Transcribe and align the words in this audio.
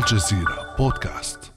الجزيرة 0.00 0.74
بودكاست. 0.78 1.52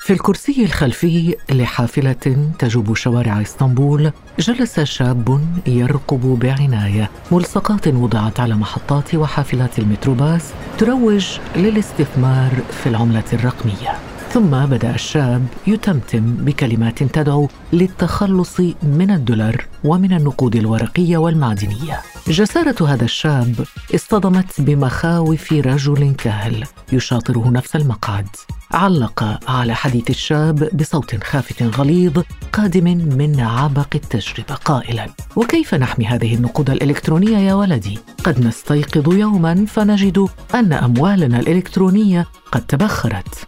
في 0.00 0.12
الكرسي 0.12 0.64
الخلفي 0.64 1.36
لحافلة 1.50 2.52
تجوب 2.58 2.94
شوارع 2.94 3.42
إسطنبول 3.42 4.12
جلس 4.38 4.80
شاب 4.80 5.40
يرقب 5.66 6.20
بعناية. 6.20 7.10
ملصقات 7.32 7.88
وضعت 7.88 8.40
على 8.40 8.54
محطات 8.54 9.14
وحافلات 9.14 9.78
المتروباص 9.78 10.42
تروج 10.78 11.38
للاستثمار 11.56 12.50
في 12.82 12.88
العملة 12.88 13.24
الرقمية. 13.32 13.98
ثم 14.36 14.66
بدأ 14.66 14.94
الشاب 14.94 15.46
يتمتم 15.66 16.34
بكلمات 16.34 17.02
تدعو 17.02 17.48
للتخلص 17.72 18.60
من 18.82 19.10
الدولار 19.10 19.66
ومن 19.84 20.12
النقود 20.12 20.56
الورقية 20.56 21.16
والمعدنية. 21.16 22.00
جسارة 22.28 22.86
هذا 22.86 23.04
الشاب 23.04 23.64
اصطدمت 23.94 24.60
بمخاوف 24.60 25.52
رجل 25.52 26.14
كهل 26.18 26.64
يشاطره 26.92 27.50
نفس 27.50 27.76
المقعد. 27.76 28.26
علق 28.72 29.38
على 29.48 29.74
حديث 29.74 30.10
الشاب 30.10 30.68
بصوت 30.76 31.24
خافت 31.24 31.62
غليظ 31.62 32.22
قادم 32.52 32.84
من 33.18 33.40
عبق 33.40 33.88
التجربة 33.94 34.54
قائلا. 34.54 35.06
وكيف 35.36 35.74
نحمي 35.74 36.06
هذه 36.06 36.34
النقود 36.34 36.70
الإلكترونية 36.70 37.38
يا 37.38 37.54
ولدي؟ 37.54 37.98
قد 38.24 38.46
نستيقظ 38.46 39.14
يوما 39.14 39.66
فنجد 39.68 40.26
أن 40.54 40.72
أموالنا 40.72 41.40
الإلكترونية 41.40 42.26
قد 42.52 42.66
تبخرت. 42.66 43.46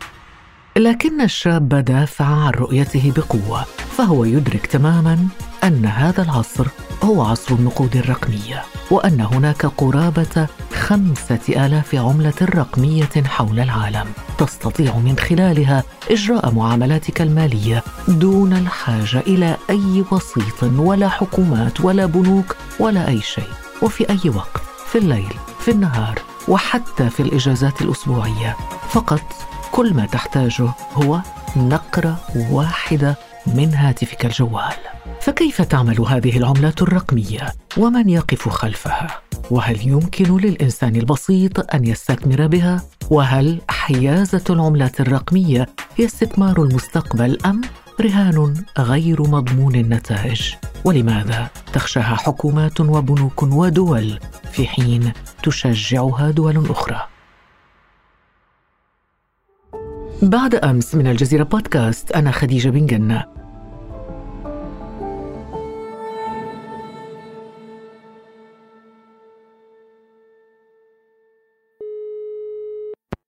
لكن 0.78 1.20
الشاب 1.20 1.68
دافع 1.68 2.24
عن 2.24 2.50
رؤيته 2.50 3.12
بقوة 3.16 3.64
فهو 3.96 4.24
يدرك 4.24 4.66
تماما 4.66 5.28
أن 5.64 5.86
هذا 5.86 6.22
العصر 6.22 6.66
هو 7.02 7.22
عصر 7.22 7.54
النقود 7.54 7.96
الرقمية 7.96 8.62
وأن 8.90 9.20
هناك 9.20 9.66
قرابة 9.66 10.46
خمسة 10.74 11.66
آلاف 11.66 11.94
عملة 11.94 12.34
رقمية 12.42 13.24
حول 13.26 13.60
العالم 13.60 14.06
تستطيع 14.38 14.96
من 14.96 15.18
خلالها 15.18 15.82
إجراء 16.10 16.54
معاملاتك 16.54 17.22
المالية 17.22 17.82
دون 18.08 18.52
الحاجة 18.52 19.20
إلى 19.20 19.56
أي 19.70 20.04
وسيط 20.12 20.62
ولا 20.62 21.08
حكومات 21.08 21.80
ولا 21.80 22.06
بنوك 22.06 22.56
ولا 22.80 23.08
أي 23.08 23.20
شيء 23.20 23.50
وفي 23.82 24.10
أي 24.10 24.30
وقت 24.30 24.62
في 24.86 24.98
الليل 24.98 25.34
في 25.60 25.70
النهار 25.70 26.18
وحتى 26.48 27.10
في 27.10 27.20
الإجازات 27.20 27.82
الأسبوعية. 27.82 28.56
فقط 28.88 29.22
كل 29.78 29.94
ما 29.94 30.06
تحتاجه 30.06 30.68
هو 30.94 31.20
نقرة 31.56 32.20
واحدة 32.50 33.16
من 33.46 33.74
هاتفك 33.74 34.26
الجوال. 34.26 34.74
فكيف 35.20 35.62
تعمل 35.62 36.00
هذه 36.00 36.36
العملات 36.36 36.82
الرقمية؟ 36.82 37.52
ومن 37.76 38.08
يقف 38.08 38.48
خلفها؟ 38.48 39.06
وهل 39.50 39.88
يمكن 39.88 40.36
للإنسان 40.36 40.96
البسيط 40.96 41.74
أن 41.74 41.84
يستثمر 41.84 42.46
بها؟ 42.46 42.82
وهل 43.10 43.60
حيازة 43.68 44.44
العملات 44.50 45.00
الرقمية 45.00 45.66
هي 45.96 46.04
استثمار 46.04 46.62
المستقبل 46.62 47.38
أم 47.46 47.60
رهان 48.00 48.64
غير 48.78 49.22
مضمون 49.22 49.74
النتائج؟ 49.74 50.54
ولماذا 50.84 51.48
تخشاها 51.72 52.16
حكومات 52.16 52.80
وبنوك 52.80 53.42
ودول 53.42 54.18
في 54.52 54.66
حين 54.66 55.12
تشجعها 55.42 56.30
دول 56.30 56.70
أخرى؟ 56.70 57.17
بعد 60.22 60.54
أمس 60.54 60.94
من 60.94 61.06
الجزيرة 61.06 61.42
بودكاست 61.42 62.12
أنا 62.12 62.30
خديجة 62.30 62.68
بن 62.68 62.86
جنة. 62.86 63.24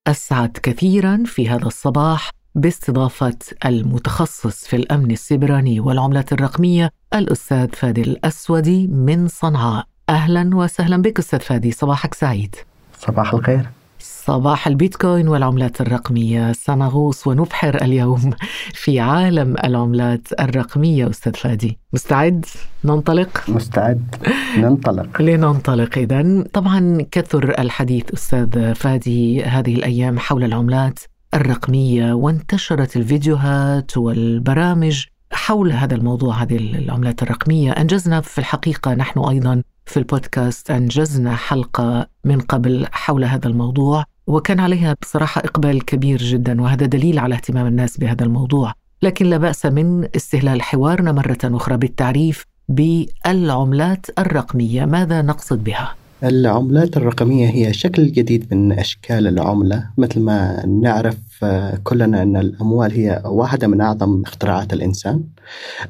أسعد 0.07 0.57
كثيرا 0.63 1.23
في 1.25 1.49
هذا 1.49 1.65
الصباح 1.65 2.29
باستضافة 2.55 3.37
المتخصص 3.65 4.67
في 4.67 4.75
الأمن 4.75 5.11
السيبراني 5.11 5.79
والعملات 5.79 6.33
الرقمية 6.33 6.89
الأستاذ 7.13 7.67
فادي 7.67 8.01
الأسودي 8.01 8.87
من 8.87 9.27
صنعاء. 9.27 9.85
أهلا 10.09 10.55
وسهلا 10.55 10.97
بك 10.97 11.19
أستاذ 11.19 11.39
فادي 11.39 11.71
صباحك 11.71 12.13
سعيد. 12.13 12.55
صباح 12.99 13.33
الخير. 13.33 13.80
صباح 14.25 14.67
البيتكوين 14.67 15.27
والعملات 15.27 15.81
الرقمية. 15.81 16.51
سنغوص 16.51 17.27
ونبحر 17.27 17.75
اليوم 17.81 18.33
في 18.73 18.99
عالم 18.99 19.55
العملات 19.63 20.27
الرقمية 20.39 21.09
أستاذ 21.09 21.33
فادي. 21.33 21.77
مستعد؟ 21.93 22.45
ننطلق؟ 22.85 23.49
مستعد. 23.49 24.15
ننطلق. 24.57 25.21
لننطلق. 25.21 25.97
إذا 25.97 26.43
طبعا 26.53 27.05
كثر 27.11 27.59
الحديث 27.59 28.13
أستاذ 28.13 28.75
فادي 28.75 29.43
هذه 29.43 29.75
الأيام 29.75 30.19
حول 30.19 30.43
العملات 30.43 30.99
الرقمية 31.33 32.13
وانتشرت 32.13 32.97
الفيديوهات 32.97 33.97
والبرامج 33.97 35.05
حول 35.31 35.71
هذا 35.71 35.95
الموضوع 35.95 36.35
هذه 36.35 36.57
العملات 36.57 37.23
الرقمية. 37.23 37.71
أنجزنا 37.71 38.21
في 38.21 38.37
الحقيقة 38.37 38.93
نحن 38.93 39.19
أيضا 39.19 39.63
في 39.85 39.97
البودكاست 39.97 40.71
أنجزنا 40.71 41.35
حلقة 41.35 42.07
من 42.25 42.41
قبل 42.41 42.87
حول 42.91 43.23
هذا 43.23 43.47
الموضوع. 43.47 44.10
وكان 44.31 44.59
عليها 44.59 44.95
بصراحة 45.01 45.41
إقبال 45.41 45.85
كبير 45.85 46.17
جدا 46.17 46.61
وهذا 46.61 46.85
دليل 46.85 47.19
على 47.19 47.35
اهتمام 47.35 47.67
الناس 47.67 47.97
بهذا 47.97 48.23
الموضوع. 48.25 48.73
لكن 49.01 49.25
لا 49.25 49.37
بأس 49.37 49.65
من 49.65 50.07
استهلال 50.15 50.61
حوارنا 50.61 51.11
مرة 51.11 51.37
أخرى 51.43 51.77
بالتعريف 51.77 52.45
بالعملات 52.69 54.05
الرقمية. 54.19 54.85
ماذا 54.85 55.21
نقصد 55.21 55.63
بها؟ 55.63 55.95
العملات 56.23 56.97
الرقمية 56.97 57.49
هي 57.49 57.73
شكل 57.73 58.11
جديد 58.11 58.53
من 58.53 58.71
أشكال 58.71 59.27
العملة. 59.27 59.89
مثل 59.97 60.19
ما 60.19 60.65
نعرف 60.65 61.17
آه، 61.43 61.79
كلنا 61.83 62.21
أن 62.21 62.37
الأموال 62.37 62.91
هي 62.91 63.21
واحدة 63.25 63.67
من 63.67 63.81
أعظم 63.81 64.21
اختراعات 64.25 64.73
الإنسان. 64.73 65.23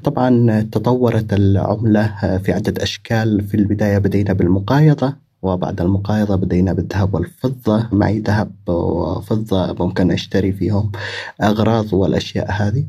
طبعا 0.04 0.62
تطورت 0.72 1.34
العملة 1.34 2.06
آه، 2.24 2.38
في 2.38 2.52
عدة 2.52 2.84
أشكال. 2.84 3.42
في 3.44 3.58
البداية 3.58 3.98
بدينا 3.98 4.34
بالمقايضة. 4.34 5.31
وبعد 5.42 5.82
المقايضة 5.82 6.36
بدينا 6.36 6.74
بالذهب 6.74 7.14
والفضة 7.14 7.88
معي 7.92 8.20
ذهب 8.20 8.52
وفضة 8.68 9.86
ممكن 9.86 10.12
أشتري 10.12 10.52
فيهم 10.52 10.92
أغراض 11.42 11.94
والأشياء 11.94 12.52
هذه. 12.52 12.86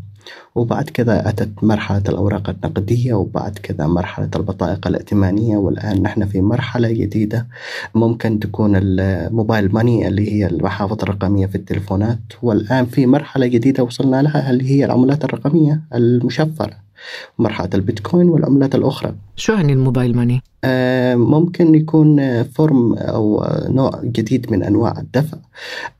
وبعد 0.54 0.90
كذا 0.90 1.28
أتت 1.28 1.64
مرحلة 1.64 2.02
الأوراق 2.08 2.50
النقدية 2.50 3.14
وبعد 3.14 3.58
كذا 3.58 3.86
مرحلة 3.86 4.30
البطائق 4.36 4.86
الائتمانية. 4.86 5.56
والآن 5.56 6.02
نحن 6.02 6.26
في 6.26 6.40
مرحلة 6.40 6.92
جديدة 6.92 7.46
ممكن 7.94 8.40
تكون 8.40 8.72
الموبايل 8.76 9.74
ماني 9.74 10.08
اللي 10.08 10.32
هي 10.32 10.46
المحافظ 10.46 11.02
الرقمية 11.02 11.46
في 11.46 11.54
التلفونات 11.54 12.18
والآن 12.42 12.86
في 12.86 13.06
مرحلة 13.06 13.46
جديدة 13.46 13.82
وصلنا 13.82 14.22
لها 14.22 14.50
اللي 14.50 14.70
هي 14.70 14.84
العملات 14.84 15.24
الرقمية 15.24 15.80
المشفرة. 15.94 16.91
مرحلة 17.38 17.70
البيتكوين 17.74 18.28
والعملات 18.28 18.74
الأخرى. 18.74 19.14
شو 19.36 19.52
يعني 19.52 19.72
الموبايل 19.72 20.16
ماني؟ 20.16 20.42
آه 20.64 21.14
ممكن 21.14 21.74
يكون 21.74 22.42
فورم 22.42 22.94
أو 22.94 23.44
نوع 23.68 24.00
جديد 24.04 24.52
من 24.52 24.62
أنواع 24.62 24.98
الدفع 24.98 25.38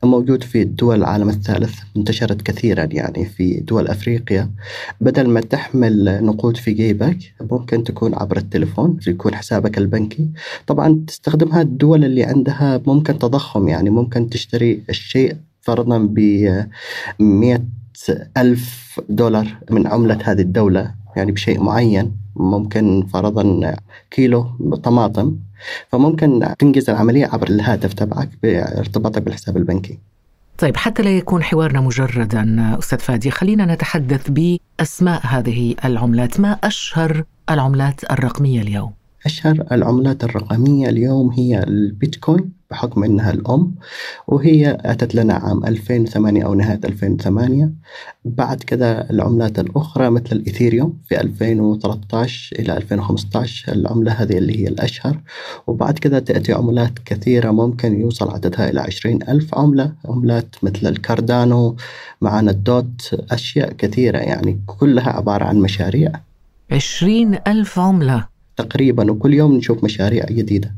موجود 0.03 0.43
في 0.43 0.63
دول 0.63 0.95
العالم 0.95 1.29
الثالث 1.29 1.79
انتشرت 1.97 2.41
كثيرا 2.41 2.87
يعني 2.91 3.25
في 3.25 3.59
دول 3.59 3.87
أفريقيا. 3.87 4.49
بدل 5.01 5.29
ما 5.29 5.41
تحمل 5.41 6.25
نقود 6.25 6.57
في 6.57 6.71
جيبك 6.71 7.17
ممكن 7.51 7.83
تكون 7.83 8.15
عبر 8.15 8.37
التليفون 8.37 8.97
يكون 9.07 9.35
حسابك 9.35 9.77
البنكي. 9.77 10.29
طبعا 10.67 11.03
تستخدمها 11.07 11.61
الدول 11.61 12.05
اللي 12.05 12.23
عندها 12.23 12.81
ممكن 12.87 13.19
تضخم 13.19 13.67
يعني 13.67 13.89
ممكن 13.89 14.29
تشتري 14.29 14.83
الشيء 14.89 15.35
فرضا 15.61 15.97
ب 15.97 16.19
100 17.19 17.61
ألف 18.37 18.99
دولار 19.09 19.47
من 19.71 19.87
عملة 19.87 20.19
هذه 20.23 20.41
الدولة 20.41 20.93
يعني 21.15 21.31
بشيء 21.31 21.63
معين 21.63 22.11
ممكن 22.35 23.05
فرضا 23.13 23.75
كيلو 24.11 24.43
طماطم. 24.83 25.35
فممكن 25.91 26.53
تنجز 26.59 26.89
العملية 26.89 27.25
عبر 27.25 27.47
الهاتف 27.47 27.93
تبعك 27.93 28.29
بارتباطك 28.43 29.21
بالحساب 29.21 29.57
البنكي. 29.57 29.99
طيب 30.57 30.77
حتى 30.77 31.03
لا 31.03 31.17
يكون 31.17 31.43
حوارنا 31.43 31.81
مجردا 31.81 32.75
أستاذ 32.79 32.99
فادي 32.99 33.31
خلينا 33.31 33.65
نتحدث 33.65 34.29
بأسماء 34.29 35.21
هذه 35.25 35.75
العملات. 35.85 36.39
ما 36.39 36.51
أشهر 36.51 37.23
العملات 37.49 38.11
الرقمية 38.11 38.61
اليوم؟ 38.61 38.91
أشهر 39.25 39.67
العملات 39.71 40.23
الرقمية 40.23 40.89
اليوم 40.89 41.29
هي 41.29 41.63
البيتكوين 41.63 42.51
بحكم 42.71 43.03
أنها 43.03 43.31
الأم 43.31 43.75
وهي 44.27 44.77
أتت 44.81 45.15
لنا 45.15 45.33
عام 45.33 45.65
2008 45.65 46.45
أو 46.45 46.53
نهاية 46.53 46.79
2008 46.83 47.69
بعد 48.25 48.63
كذا 48.63 49.09
العملات 49.09 49.59
الأخرى 49.59 50.09
مثل 50.09 50.31
الإيثيريوم 50.31 50.97
في 51.09 51.21
2013 51.21 52.55
إلى 52.59 52.77
2015 52.77 53.73
العملة 53.73 54.11
هذه 54.11 54.37
اللي 54.37 54.59
هي 54.59 54.67
الأشهر. 54.67 55.19
وبعد 55.67 55.99
كذا 55.99 56.19
تأتي 56.19 56.53
عملات 56.53 56.99
كثيرة 57.05 57.51
ممكن 57.51 58.01
يوصل 58.01 58.29
عددها 58.29 58.69
إلى 58.69 58.79
20 58.81 59.19
ألف 59.23 59.55
عملة. 59.55 59.91
عملات 60.05 60.55
مثل 60.63 60.87
الكاردانو 60.87 61.75
معنا 62.21 62.51
الدوت 62.51 63.19
أشياء 63.31 63.73
كثيرة 63.73 64.17
يعني 64.17 64.59
كلها 64.65 65.09
عبارة 65.09 65.45
عن 65.45 65.59
مشاريع. 65.59 66.11
20 66.71 67.37
ألف 67.47 67.79
عملة. 67.79 68.32
تقريبا 68.57 69.11
وكل 69.11 69.33
يوم 69.33 69.55
نشوف 69.57 69.83
مشاريع 69.83 70.25
جديدة. 70.25 70.75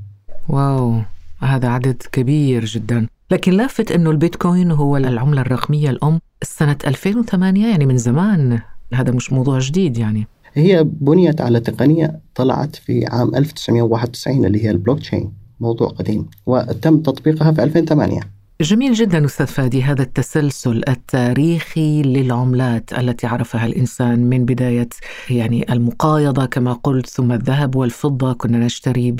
واو 0.49 1.01
هذا 1.39 1.67
عدد 1.67 2.03
كبير 2.11 2.65
جدا. 2.65 3.07
لكن 3.31 3.51
لافت 3.51 3.91
أنه 3.91 4.11
البيتكوين 4.11 4.71
هو 4.71 4.97
العملة 4.97 5.41
الرقمية 5.41 5.89
الأم 5.89 6.19
سنة 6.43 6.77
2008 6.87 7.67
يعني 7.67 7.85
من 7.85 7.97
زمان. 7.97 8.59
هذا 8.93 9.11
مش 9.11 9.33
موضوع 9.33 9.59
جديد 9.59 9.97
يعني. 9.97 10.27
هي 10.53 10.83
بنيت 10.83 11.41
على 11.41 11.59
تقنية 11.59 12.19
طلعت 12.35 12.75
في 12.75 13.05
عام 13.05 13.35
1991 13.35 14.45
اللي 14.45 14.65
هي 14.65 14.71
البلوك 14.71 14.99
تشين 14.99 15.33
موضوع 15.59 15.87
قديم 15.87 16.29
وتم 16.45 16.99
تطبيقها 16.99 17.51
في 17.51 17.63
2008 17.63 18.19
جميل 18.61 18.93
جدا 18.93 19.25
أستاذ 19.25 19.47
فادي 19.47 19.83
هذا 19.83 20.01
التسلسل 20.01 20.81
التاريخي 20.87 22.01
للعملات 22.01 22.93
التي 22.93 23.27
عرفها 23.27 23.65
الإنسان 23.65 24.19
من 24.19 24.45
بداية 24.45 24.89
يعني 25.29 25.73
المقايضة 25.73 26.45
كما 26.45 26.73
قلت 26.73 27.07
ثم 27.07 27.31
الذهب 27.31 27.75
والفضة 27.75 28.33
كنا 28.33 28.57
نشتري 28.57 29.11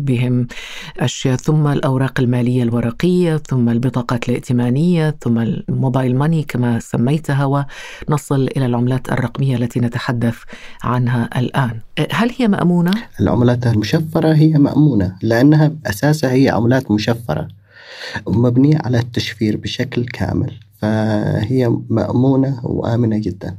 بهم 0.00 0.46
أشياء 1.00 1.36
ثم 1.36 1.66
الأوراق 1.66 2.20
المالية 2.20 2.62
الورقية 2.62 3.36
ثم 3.36 3.68
البطاقات 3.68 4.28
الائتمانية 4.28 5.16
ثم 5.22 5.38
الموبايل 5.38 6.16
ماني 6.16 6.42
كما 6.42 6.78
سميتها 6.78 7.44
ونصل 8.08 8.48
إلى 8.56 8.66
العملات 8.66 9.12
الرقمية 9.12 9.56
التي 9.56 9.80
نتحدث 9.80 10.36
عنها 10.82 11.30
الآن. 11.36 11.80
هل 12.10 12.30
هي 12.38 12.48
مأمونة؟ 12.48 12.92
العملات 13.20 13.66
المشفرة 13.66 14.34
هي 14.34 14.52
مأمونة 14.52 15.16
لأنها 15.22 15.72
اساسها 15.86 16.32
هي 16.32 16.48
عملات 16.48 16.90
مشفرة. 16.90 17.57
مبنية 18.28 18.78
على 18.84 18.98
التشفير 18.98 19.56
بشكل 19.56 20.04
كامل 20.04 20.52
فهي 20.82 21.76
مأمونة 21.90 22.60
وآمنة 22.62 23.18
جدا. 23.18 23.56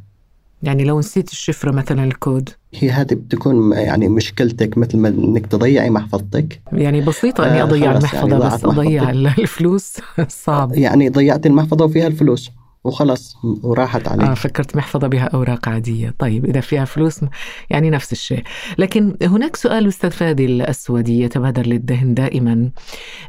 يعني 0.63 0.83
لو 0.83 0.99
نسيت 0.99 1.31
الشفرة 1.31 1.71
مثلا 1.71 2.03
الكود. 2.03 2.49
هي 2.73 2.91
هذه 2.91 3.13
بتكون 3.13 3.71
يعني 3.71 4.07
مشكلتك 4.09 4.77
مثل 4.77 4.97
ما 4.97 5.07
إنك 5.07 5.47
تضيعي 5.47 5.89
محفظتك. 5.89 6.61
يعني 6.73 7.01
بسيطة 7.01 7.51
إني 7.51 7.63
أضيع 7.63 7.85
يعني 7.85 7.97
المحفظة 7.97 8.29
يعني 8.43 8.55
بس 8.55 8.65
أضيع 8.65 9.09
الفلوس. 9.39 9.93
صعب. 10.27 10.73
يعني 10.73 11.09
ضيعت 11.09 11.45
المحفظة 11.45 11.85
وفيها 11.85 12.07
الفلوس. 12.07 12.51
وخلاص 12.83 13.35
وراحت 13.63 14.07
عليك. 14.07 14.29
آه 14.29 14.33
فكرت 14.33 14.75
محفظة 14.75 15.07
بها 15.07 15.23
أوراق 15.23 15.69
عادية. 15.69 16.15
طيب 16.19 16.45
إذا 16.45 16.61
فيها 16.61 16.85
فلوس 16.85 17.19
يعني 17.69 17.89
نفس 17.89 18.11
الشيء. 18.11 18.43
لكن 18.77 19.17
هناك 19.21 19.55
سؤال 19.55 19.87
أستاذ 19.87 20.11
فادي 20.11 20.45
الأسودي 20.45 21.21
يتبادر 21.21 21.65
للذهن 21.65 22.13
دائما 22.13 22.71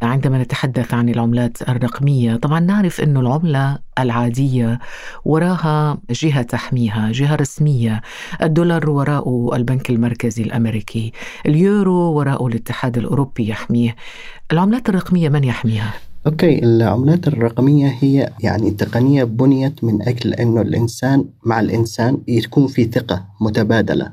عندما 0.03 0.43
نتحدث 0.43 0.95
عن 0.95 1.09
العملات 1.09 1.63
الرقمية. 1.63 2.37
طبعا 2.37 2.61
نعرف 2.61 3.01
أن 3.01 3.17
العملة 3.17 3.79
العادية 3.99 4.79
وراها 5.25 5.99
جهة 6.11 6.43
تحميها 6.43 7.13
جهة 7.13 7.35
رسمية. 7.35 8.01
الدولار 8.43 8.91
وراءه 8.91 9.51
البنك 9.55 9.91
المركزي 9.91 10.43
الأمريكي. 10.43 11.13
اليورو 11.47 12.13
وراءه 12.13 12.47
الاتحاد 12.47 12.99
الأوروبي 12.99 13.49
يحميه. 13.49 13.97
العملات 14.53 14.89
الرقمية 14.89 15.29
من 15.29 15.45
يحميها؟ 15.45 15.95
okay 16.27 16.65
العملات 16.65 17.29
الرقمية 17.29 17.97
هي 18.01 18.33
يعني 18.41 18.71
تقنية 18.71 19.25
بنيت 19.25 19.85
من 19.85 20.03
أجل 20.09 20.35
إنه 20.35 20.61
الإنسان 20.61 21.25
مع 21.45 21.61
الإنسان 21.61 22.19
يكون 22.29 22.67
في 22.67 22.85
ثقة 22.85 23.25
متبادلة. 23.41 24.13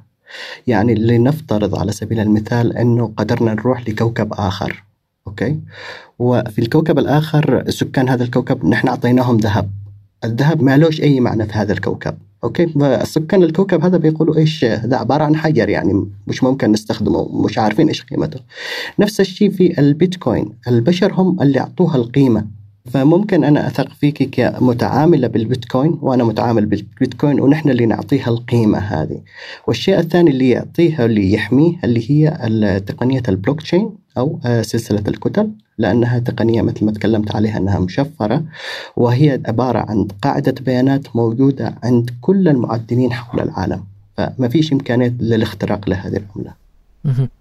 يعني 0.68 0.96
لنفترض 0.96 1.80
على 1.80 1.92
سبيل 1.92 2.20
المثال 2.20 2.78
إنه 2.78 3.14
قدرنا 3.18 3.54
نروح 3.54 3.90
لكوكب 3.90 4.34
آخر 4.34 4.84
okay؟ 5.28 5.60
وفي 6.20 6.60
الكوكب 6.60 7.00
الآخر 7.00 7.64
سكان 7.70 8.10
هذا 8.10 8.24
الكوكب 8.24 8.66
نحن 8.66 8.88
أعطيناهم 8.88 9.38
ذهب. 9.38 9.72
الذهب 10.24 10.64
ما 10.64 10.78
لوش 10.78 11.02
أي 11.02 11.20
معنى 11.20 11.46
في 11.46 11.54
هذا 11.54 11.74
الكوكب. 11.74 12.18
okay 12.44 12.74
سكان 13.04 13.44
الكوكب 13.44 13.84
هذا 13.84 13.98
بيقولوا 13.98 14.38
إيش؟ 14.38 14.66
ده 14.66 14.98
عبارة 14.98 15.24
عن 15.24 15.36
حجر 15.36 15.70
يعني 15.70 16.08
مش 16.28 16.44
ممكن 16.44 16.72
نستخدمه 16.72 17.44
مش 17.46 17.58
عارفين 17.58 17.88
إيش 17.88 18.04
قيمته. 18.04 18.40
نفس 19.00 19.20
الشيء 19.20 19.50
في 19.50 19.80
البيتكوين. 19.80 20.54
البشر 20.68 21.14
هم 21.14 21.42
اللي 21.42 21.60
أعطوها 21.60 21.96
القيمة. 21.96 22.57
فممكن 22.94 23.44
أنا 23.44 23.68
أثق 23.68 23.94
فيك 23.94 24.30
كمتعاملة 24.30 25.28
بالبيتكوين 25.28 25.98
وأنا 26.02 26.24
متعامل 26.24 26.66
بالبيتكوين 26.66 27.40
ونحن 27.40 27.70
اللي 27.70 27.86
نعطيها 27.86 28.28
القيمة 28.28 28.78
هذه. 28.78 29.22
والشيء 29.68 30.00
الثاني 30.00 30.32
اللي 30.32 30.50
يعطيها 30.50 31.06
اللي 31.06 31.34
يحميه 31.34 31.74
اللي 31.84 32.12
هي 32.12 32.80
تقنيه 32.80 33.24
البلوك 33.30 33.62
تشين 33.62 33.90
أو 34.18 34.40
سلسلة 34.62 35.04
الكتل 35.08 35.52
لأنها 35.78 36.20
تقنية 36.20 36.62
مثل 36.62 36.86
ما 36.86 36.92
تكلمت 36.92 37.36
عليها 37.36 37.58
أنها 37.58 37.80
مشفرة 37.80 38.44
وهي 38.96 39.42
عبارة 39.46 39.80
عن 39.80 40.08
قاعدة 40.22 40.56
بيانات 40.62 41.16
موجودة 41.16 41.76
عند 41.84 42.10
كل 42.22 42.48
المعدنين 42.48 43.14
حول 43.14 43.42
العالم. 43.42 43.84
فما 44.18 44.48
فيش 44.48 44.74
إمكانية 44.74 45.14
للاختراق 45.20 45.90
لهذه 45.90 46.18
العملة. 46.18 46.54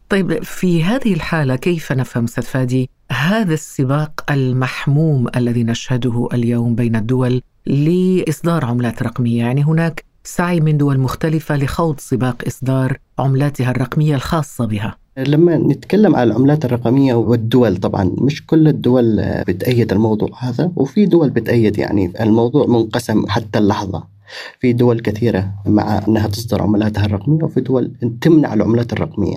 طيب 0.09 0.43
في 0.45 0.85
هذه 0.85 1.15
الحالة 1.15 1.57
كيف 1.57 1.93
نفهم 1.93 2.25
أستاذ 2.25 2.43
فادي 2.45 2.91
هذا 3.13 3.55
السباق 3.55 4.25
المحموم 4.31 5.27
الذي 5.37 5.65
نشهده 5.65 6.29
اليوم 6.33 6.75
بين 6.75 6.97
الدول 6.97 7.43
لإصدار 7.67 8.65
عملات 8.65 9.03
رقمية؟ 9.03 9.39
يعني 9.39 9.65
هناك 9.65 10.05
سعي 10.25 10.61
من 10.61 10.77
دول 10.79 10.99
مختلفة 10.99 11.57
لخوض 11.57 12.01
سباق 12.01 12.43
إصدار 12.47 12.99
عملاتها 13.19 13.71
الرقمية 13.71 14.15
الخاصة 14.15 14.67
بها. 14.67 14.97
لما 15.19 15.57
نتكلم 15.57 16.17
على 16.17 16.31
العملات 16.31 16.65
الرقمية 16.65 17.15
والدول 17.15 17.77
طبعا 17.77 18.13
مش 18.19 18.47
كل 18.47 18.69
الدول 18.69 19.23
بتأيد 19.49 19.93
الموضوع 19.93 20.29
هذا 20.39 20.73
وفي 20.77 21.07
دول 21.07 21.31
بتأيد 21.31 21.79
يعني 21.79 22.13
الموضوع 22.21 22.67
منقسم 22.67 23.27
حتى 23.29 23.59
اللحظة. 23.59 24.16
في 24.61 24.73
دول 24.73 25.01
كثيرة 25.01 25.55
مع 25.67 26.01
أنها 26.09 26.29
تصدر 26.29 26.63
عملاتها 26.63 27.07
الرقمية 27.07 27.45
وفي 27.45 27.61
دول 27.61 27.93
تمنع 28.21 28.55
العملات 28.55 28.93
الرقمية. 28.93 29.37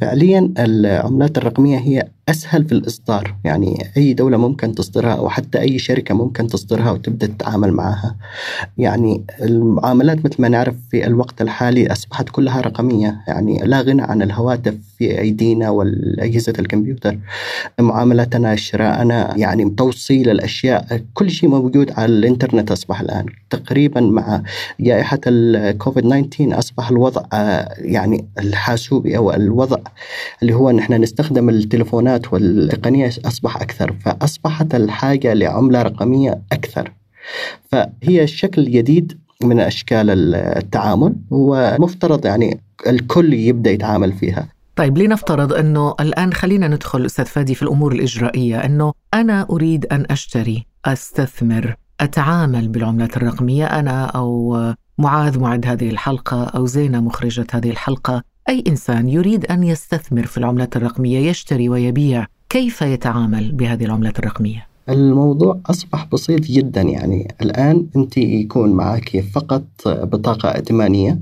فعليا 0.00 0.52
العملات 0.58 1.38
الرقمية 1.38 1.78
هي 1.78 2.08
أسهل 2.28 2.64
في 2.64 2.72
الإصدار. 2.72 3.34
يعني 3.44 3.86
أي 3.96 4.14
دولة 4.14 4.36
ممكن 4.36 4.74
تصدرها 4.74 5.12
أو 5.12 5.28
حتى 5.28 5.60
أي 5.60 5.78
شركة 5.78 6.14
ممكن 6.14 6.46
تصدرها 6.46 6.90
وتبدأ 6.90 7.26
تتعامل 7.26 7.72
معها. 7.72 8.16
يعني 8.78 9.24
المعاملات 9.42 10.24
مثل 10.24 10.42
ما 10.42 10.48
نعرف 10.48 10.74
في 10.90 11.06
الوقت 11.06 11.42
الحالي 11.42 11.92
أصبحت 11.92 12.28
كلها 12.28 12.60
رقمية. 12.60 13.20
يعني 13.28 13.58
لا 13.64 13.80
غنى 13.80 14.02
عن 14.02 14.22
الهواتف 14.22 14.74
في 14.98 15.20
أيدينا 15.20 15.70
والأجهزة 15.70 16.52
الكمبيوتر. 16.58 17.18
معاملاتنا 17.80 18.56
شراءنا 18.56 19.34
يعني 19.36 19.70
توصيل 19.70 20.30
الأشياء 20.30 21.02
كل 21.14 21.30
شيء 21.30 21.48
موجود 21.48 21.90
على 21.90 22.12
الإنترنت 22.12 22.70
أصبح 22.70 23.00
الآن. 23.00 23.26
تقريبا 23.50 24.00
مع 24.00 24.42
جائحة 24.80 25.20
الكوفيد 25.26 26.04
19 26.04 26.58
أصبح 26.58 26.90
الوضع 26.90 27.22
يعني 27.78 28.24
الحاسوبي 28.38 29.16
أو 29.16 29.32
الوضع 29.32 29.78
اللي 30.42 30.54
هو 30.54 30.70
نحن 30.70 30.92
نستخدم 30.92 31.48
التلفونات 31.48 32.17
الخدمات 32.18 32.32
والتقنية 32.32 33.10
أصبح 33.26 33.56
أكثر 33.56 33.94
فأصبحت 34.04 34.74
الحاجة 34.74 35.34
لعملة 35.34 35.82
رقمية 35.82 36.42
أكثر. 36.52 36.92
فهي 37.70 38.26
شكل 38.26 38.70
جديد 38.70 39.18
من 39.42 39.60
أشكال 39.60 40.34
التعامل 40.34 41.14
ومفترض 41.30 42.26
يعني 42.26 42.60
الكل 42.86 43.34
يبدأ 43.34 43.70
يتعامل 43.70 44.12
فيها. 44.12 44.48
طيب 44.76 44.98
لنفترض 44.98 45.52
إنه 45.52 45.94
الآن 46.00 46.32
خلينا 46.32 46.68
ندخل 46.68 47.06
أستاذ 47.06 47.26
فادي 47.26 47.54
في 47.54 47.62
الأمور 47.62 47.92
الإجرائية 47.92 48.64
إنه 48.64 48.92
أنا 49.14 49.46
أريد 49.50 49.86
أن 49.86 50.06
أشتري 50.10 50.66
أستثمر 50.84 51.74
أتعامل 52.00 52.68
بالعملات 52.68 53.16
الرقمية 53.16 53.66
أنا 53.66 54.04
أو 54.04 54.56
معاذ 54.98 55.38
معد 55.38 55.66
هذه 55.66 55.90
الحلقة 55.90 56.44
أو 56.44 56.66
زينة 56.66 57.00
مخرجة 57.00 57.46
هذه 57.52 57.70
الحلقة. 57.70 58.22
أي 58.48 58.64
إنسان 58.68 59.08
يريد 59.08 59.46
أن 59.46 59.62
يستثمر 59.62 60.26
في 60.26 60.38
العملات 60.38 60.76
الرقمية 60.76 61.30
يشتري 61.30 61.68
ويبيع 61.68 62.26
كيف 62.48 62.82
يتعامل 62.82 63.52
بهذه 63.52 63.84
العملات 63.84 64.18
الرقمية؟ 64.18 64.66
الموضوع 64.88 65.60
أصبح 65.66 66.06
بسيط 66.12 66.40
جدا 66.40 66.80
يعني 66.82 67.34
الآن 67.42 67.86
أنت 67.96 68.18
يكون 68.18 68.72
معك 68.72 69.24
فقط 69.34 69.64
بطاقة 69.86 70.48
ائتمانية 70.48 71.18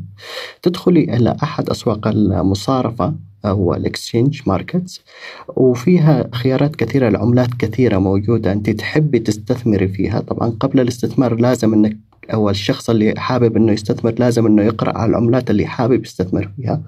تدخلي 0.62 1.16
إلى 1.16 1.37
أحد 1.42 1.71
أسواق 1.71 2.09
المصارفة 2.09 3.14
أو 3.45 3.75
ال 3.75 3.82
exchange 3.82 4.40
markets 4.46 5.00
وفيها 5.49 6.28
خيارات 6.33 6.76
كثيرة 6.76 7.09
لعملات 7.09 7.54
كثيرة 7.59 7.99
موجودة 7.99 8.52
أنت 8.52 8.71
تحبي 8.71 9.18
تستثمري 9.18 9.88
فيها 9.88 10.21
طبعا 10.21 10.49
قبل 10.61 10.80
الاستثمار 10.80 11.35
لازم 11.35 11.75
أنك 11.75 11.97
أو 12.35 12.50
الشخص 12.50 12.90
اللي 12.90 13.14
حابب 13.16 13.56
إنه 13.56 13.73
يستثمر 13.73 14.14
لازم 14.18 14.47
إنه 14.47 14.62
يقرأ 14.62 14.99
على 14.99 15.11
العملات 15.11 15.50
اللي 15.50 15.66
حابب 15.66 16.04
يستثمر 16.04 16.50
فيها. 16.56 16.80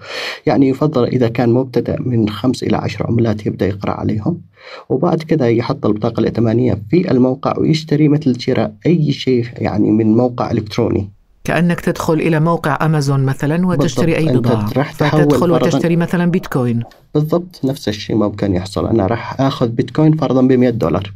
يعني 0.46 0.68
يفضل 0.68 1.04
إذا 1.04 1.28
كان 1.28 1.48
مبتدئ 1.48 1.96
من 2.00 2.28
خمس 2.28 2.62
إلى 2.62 2.76
عشر 2.76 3.06
عملات 3.06 3.46
يبدأ 3.46 3.66
يقرأ 3.66 3.90
عليهم 3.90 4.40
وبعد 4.88 5.22
كذا 5.22 5.48
يحط 5.48 5.86
البطاقة 5.86 6.20
الائتمانية 6.20 6.82
في 6.90 7.10
الموقع 7.10 7.58
ويشتري 7.58 8.08
مثل 8.08 8.40
شراء 8.40 8.74
أي 8.86 9.12
شيء 9.12 9.46
يعني 9.58 9.90
من 9.90 10.16
موقع 10.16 10.50
إلكتروني. 10.50 11.10
كأنك 11.44 11.80
تدخل 11.80 12.14
إلى 12.14 12.40
موقع 12.40 12.78
أمازون 12.82 13.24
مثلا 13.24 13.66
وتشتري 13.66 14.16
أي 14.16 14.36
بضاعة. 14.36 14.72
راح 14.76 14.92
فتدخل 14.92 15.50
وتشتري 15.50 15.96
مثلا 15.96 16.30
بيتكوين. 16.30 16.82
بالضبط 17.14 17.60
نفس 17.64 17.88
الشيء 17.88 18.16
ممكن 18.16 18.54
يحصل. 18.54 18.86
أنا 18.86 19.06
راح 19.06 19.40
آخذ 19.40 19.68
بيتكوين 19.68 20.16
فرضا 20.16 20.42
ب 20.42 20.52
100 20.52 20.70
دولار. 20.70 21.12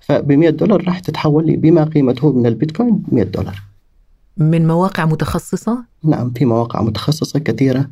فب 0.00 0.32
100 0.32 0.50
دولار 0.50 0.84
راح 0.86 0.98
تتحول 0.98 1.46
لي 1.46 1.56
بما 1.56 1.84
قيمته 1.84 2.32
من 2.32 2.46
البيتكوين 2.46 3.02
100 3.12 3.24
دولار. 3.24 3.62
من 4.36 4.66
مواقع 4.66 5.04
متخصصة؟ 5.04 5.84
نعم 6.04 6.30
في 6.30 6.44
مواقع 6.44 6.82
متخصصة 6.82 7.38
كثيرة. 7.38 7.86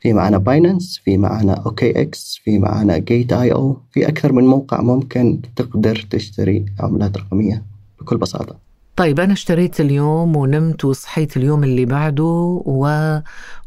في 0.00 0.12
معنا 0.12 0.38
Binance 0.38 1.00
في 1.04 1.16
معنا 1.16 1.54
OKX 1.66 2.40
في 2.44 2.58
معنا 2.58 2.98
Gate.io 2.98 3.76
في 3.92 4.08
أكثر 4.08 4.32
من 4.32 4.44
موقع 4.44 4.80
ممكن 4.80 5.40
تقدر 5.56 6.06
تشتري 6.10 6.64
عملات 6.80 7.16
رقمية 7.16 7.62
بكل 8.00 8.16
بساطة. 8.16 8.56
طيب 8.96 9.20
أنا 9.20 9.32
اشتريت 9.32 9.80
اليوم 9.80 10.36
ونمت 10.36 10.84
وصحيت 10.84 11.36
اليوم 11.36 11.64
اللي 11.64 11.84
بعده 11.84 12.62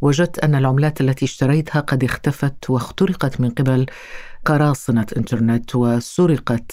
ووجدت 0.02 0.40
أن 0.40 0.56
العملات 0.56 1.02
التي 1.02 1.26
اشتريتها 1.26 1.80
قد 1.80 2.04
اختفت 2.04 2.70
واخترقت 2.70 3.42
من 3.42 3.50
قبل 3.50 3.86
قراصنة 4.46 5.06
إنترنت 5.18 5.76
وسرقت 5.76 6.72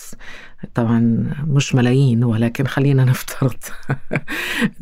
طبعا 0.74 1.30
مش 1.46 1.74
ملايين 1.74 2.24
ولكن 2.24 2.66
خلينا 2.66 3.04
نفترض 3.10 3.56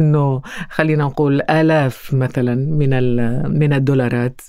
إنه 0.00 0.42
خلينا 0.70 1.04
نقول 1.04 1.42
آلاف 1.42 2.14
مثلا 2.14 2.54
من 2.54 2.90
من 3.58 3.72
الدولارات 3.72 4.40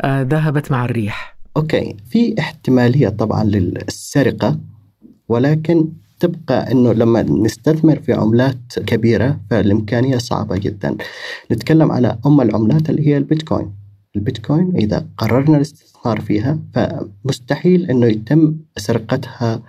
آه، 0.00 0.22
ذهبت 0.22 0.72
مع 0.72 0.84
الريح 0.84 1.36
أوكي 1.56 1.96
في 2.10 2.34
احتمالية 2.38 3.08
طبعا 3.08 3.44
للسرقة 3.44 4.58
ولكن 5.28 5.88
تبقى 6.20 6.72
إنه 6.72 6.92
لما 6.92 7.22
نستثمر 7.22 7.98
في 7.98 8.12
عملات 8.12 8.78
كبيرة 8.86 9.40
فالإمكانية 9.50 10.18
صعبة 10.18 10.56
جدا. 10.56 10.96
نتكلم 11.52 11.92
على 11.92 12.18
أم 12.26 12.40
العملات 12.40 12.90
اللي 12.90 13.08
هي 13.08 13.16
البيتكوين. 13.16 13.72
البيتكوين 14.16 14.76
إذا 14.76 15.06
قررنا 15.18 15.56
الاستثمار 15.56 16.20
فيها 16.20 16.58
فمستحيل 16.74 17.90
إنه 17.90 18.06
يتم 18.06 18.56
سرقتها 18.76 19.62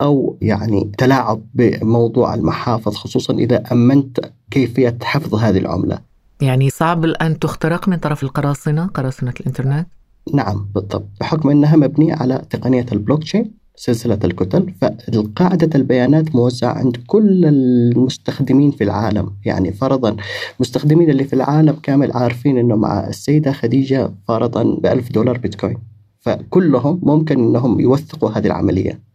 أو 0.00 0.38
يعني 0.42 0.92
تلاعب 0.98 1.42
بموضوع 1.54 2.34
المحافظ 2.34 2.94
خصوصا 2.94 3.34
إذا 3.34 3.62
أمنت 3.72 4.20
كيفية 4.50 4.98
حفظ 5.02 5.34
هذه 5.34 5.58
العملة. 5.58 5.98
يعني 6.40 6.70
صعب 6.70 7.04
أن 7.04 7.38
تخترق 7.38 7.88
من 7.88 7.96
طرف 7.96 8.22
القراصنة، 8.22 8.86
قراصنة 8.86 9.34
الإنترنت؟ 9.40 9.86
نعم 10.34 10.68
بالضبط 10.74 11.08
بحكم 11.20 11.50
إنها 11.50 11.76
مبنية 11.76 12.14
على 12.14 12.42
تقنية 12.50 12.86
البلوك 12.92 13.22
تشين 13.22 13.57
سلسلة 13.78 14.18
الكتل 14.24 14.74
فالقاعدة 14.80 15.70
البيانات 15.74 16.34
موزعة 16.34 16.72
عند 16.72 16.96
كل 17.06 17.44
المستخدمين 17.46 18.70
في 18.70 18.84
العالم. 18.84 19.30
يعني 19.44 19.72
فرضا 19.72 20.16
مستخدمين 20.60 21.10
اللي 21.10 21.24
في 21.24 21.32
العالم 21.32 21.72
كامل 21.82 22.12
عارفين 22.12 22.58
أنه 22.58 22.76
مع 22.76 23.08
السيدة 23.08 23.52
خديجة 23.52 24.10
فرضا 24.28 24.62
بألف 24.62 25.12
دولار 25.12 25.38
بيتكوين. 25.38 25.78
فكلهم 26.20 27.00
ممكن 27.02 27.38
أنهم 27.38 27.80
يوثقوا 27.80 28.30
هذه 28.30 28.46
العملية. 28.46 29.07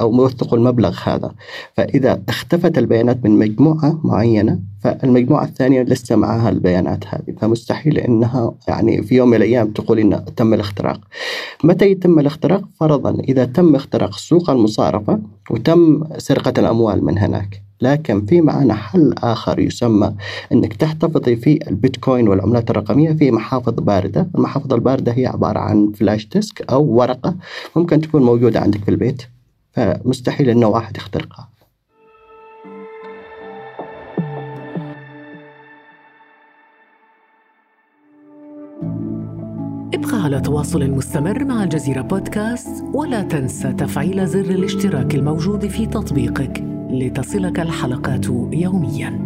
أو 0.00 0.14
يوثقوا 0.14 0.58
المبلغ 0.58 0.98
هذا. 1.04 1.32
فإذا 1.76 2.22
اختفت 2.28 2.78
البيانات 2.78 3.24
من 3.24 3.30
مجموعة 3.38 4.00
معينة 4.04 4.58
فالمجموعة 4.80 5.44
الثانية 5.44 5.82
لسه 5.82 6.16
معها 6.16 6.48
البيانات 6.48 7.04
هذه. 7.06 7.34
فمستحيل 7.40 7.98
أنها 7.98 8.54
يعني 8.68 9.02
في 9.02 9.14
يوم 9.14 9.30
من 9.30 9.36
الأيام 9.36 9.70
تقول 9.70 9.98
إن 9.98 10.24
تم 10.36 10.54
الاختراق. 10.54 11.00
متى 11.64 11.90
يتم 11.90 12.18
الاختراق؟ 12.18 12.62
فرضا 12.80 13.10
إذا 13.10 13.44
تم 13.44 13.74
اختراق 13.74 14.16
سوق 14.16 14.50
المصارفة 14.50 15.20
وتم 15.50 16.04
سرقة 16.18 16.52
الأموال 16.58 17.04
من 17.04 17.18
هناك. 17.18 17.62
لكن 17.80 18.26
في 18.26 18.40
معنا 18.40 18.74
حل 18.74 19.14
آخر 19.18 19.58
يسمى 19.58 20.14
أنك 20.52 20.74
تحتفظي 20.74 21.36
في 21.36 21.58
البيتكوين 21.68 22.28
والعملات 22.28 22.70
الرقمية 22.70 23.12
في 23.12 23.30
محافظ 23.30 23.72
باردة. 23.72 24.28
المحافظ 24.34 24.72
الباردة 24.72 25.12
هي 25.12 25.26
عبارة 25.26 25.58
عن 25.58 25.92
flash 25.92 26.28
disk 26.28 26.70
أو 26.70 26.84
ورقة 26.84 27.34
ممكن 27.76 28.00
تكون 28.00 28.22
موجودة 28.22 28.60
عندك 28.60 28.84
في 28.84 28.90
البيت. 28.90 29.22
فمستحيل 29.74 30.50
أنه 30.50 30.66
واحد 30.66 30.96
يخترقها. 30.96 31.48
ابقى 39.94 40.22
على 40.24 40.40
تواصل 40.40 40.90
مستمر 40.90 41.44
مع 41.44 41.62
الجزيرة 41.64 42.00
بودكاست 42.00 42.84
ولا 42.94 43.22
تنسى 43.22 43.72
تفعيل 43.72 44.26
زر 44.26 44.40
الاشتراك 44.40 45.14
الموجود 45.14 45.66
في 45.66 45.86
تطبيقك 45.86 46.64
لتصلك 46.90 47.60
الحلقات 47.60 48.26
يومياً. 48.52 49.23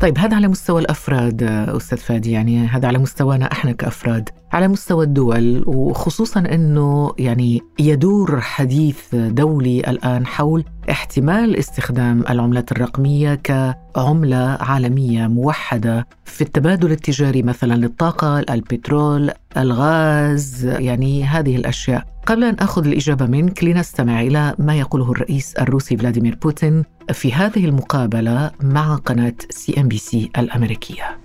طيب 0.00 0.18
هذا 0.18 0.36
على 0.36 0.48
مستوى 0.48 0.80
الأفراد 0.80 1.42
أستاذ 1.42 1.98
فادي 1.98 2.30
يعني 2.30 2.66
هذا 2.66 2.88
على 2.88 2.98
مستوانا 2.98 3.52
إحنا 3.52 3.72
كافراد 3.72 4.28
على 4.52 4.68
مستوى 4.68 5.04
الدول 5.04 5.64
وخصوصا 5.66 6.40
إنه 6.40 7.12
يعني 7.18 7.60
يدور 7.78 8.40
حديث 8.40 9.14
دولي 9.14 9.80
الآن 9.80 10.26
حول 10.26 10.64
احتمال 10.90 11.56
استخدام 11.56 12.24
العملات 12.30 12.72
الرقمية 12.72 13.34
كعملة 13.34 14.58
عالمية 14.60 15.26
موحدة 15.26 16.06
في 16.24 16.40
التبادل 16.40 16.92
التجاري 16.92 17.42
مثلا 17.42 17.74
للطاقة، 17.74 18.38
البترول، 18.38 19.30
الغاز، 19.56 20.64
يعني 20.64 21.24
هذه 21.24 21.56
الأشياء. 21.56 22.19
قبل 22.30 22.44
أن 22.44 22.54
آخذ 22.54 22.86
الإجابة 22.86 23.26
منك 23.26 23.64
لنستمع 23.64 24.20
إلى 24.20 24.54
ما 24.58 24.78
يقوله 24.78 25.12
الرئيس 25.12 25.54
الروسي 25.54 25.96
فلاديمير 25.96 26.34
بوتين 26.34 26.84
في 27.12 27.32
هذه 27.32 27.64
المقابلة 27.64 28.50
مع 28.62 28.96
قناة 28.96 29.34
CNBC 29.50 30.30
الأمريكية. 30.38 31.18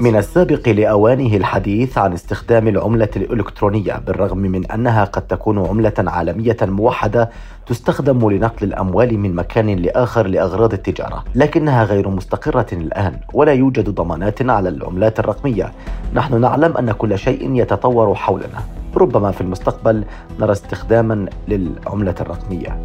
من 0.00 0.16
السابق 0.16 0.68
لأوانه 0.68 1.36
الحديث 1.36 1.98
عن 1.98 2.12
استخدام 2.12 2.68
العملة 2.68 3.08
الإلكترونية 3.16 4.00
بالرغم 4.06 4.38
من 4.38 4.70
أنها 4.70 5.04
قد 5.04 5.22
تكون 5.22 5.66
عملة 5.66 5.92
عالمية 5.98 6.56
موحدة 6.62 7.30
تستخدم 7.66 8.30
لنقل 8.30 8.66
الأموال 8.66 9.18
من 9.18 9.34
مكان 9.34 9.76
لآخر 9.76 10.26
لأغراض 10.26 10.72
التجارة 10.72 11.24
لكنها 11.34 11.84
غير 11.84 12.08
مستقرة 12.08 12.66
الآن 12.72 13.16
ولا 13.32 13.52
يوجد 13.52 13.90
ضمانات 13.90 14.50
على 14.50 14.68
العملات 14.68 15.20
الرقمية. 15.20 15.72
نحن 16.14 16.40
نعلم 16.40 16.76
أن 16.76 16.92
كل 16.92 17.18
شيء 17.18 17.54
يتطور 17.54 18.14
حولنا. 18.14 18.60
ربما 18.96 19.30
في 19.30 19.40
المستقبل 19.40 20.04
نرى 20.40 20.52
استخداما 20.52 21.26
للعملة 21.48 22.14
الرقمية. 22.20 22.82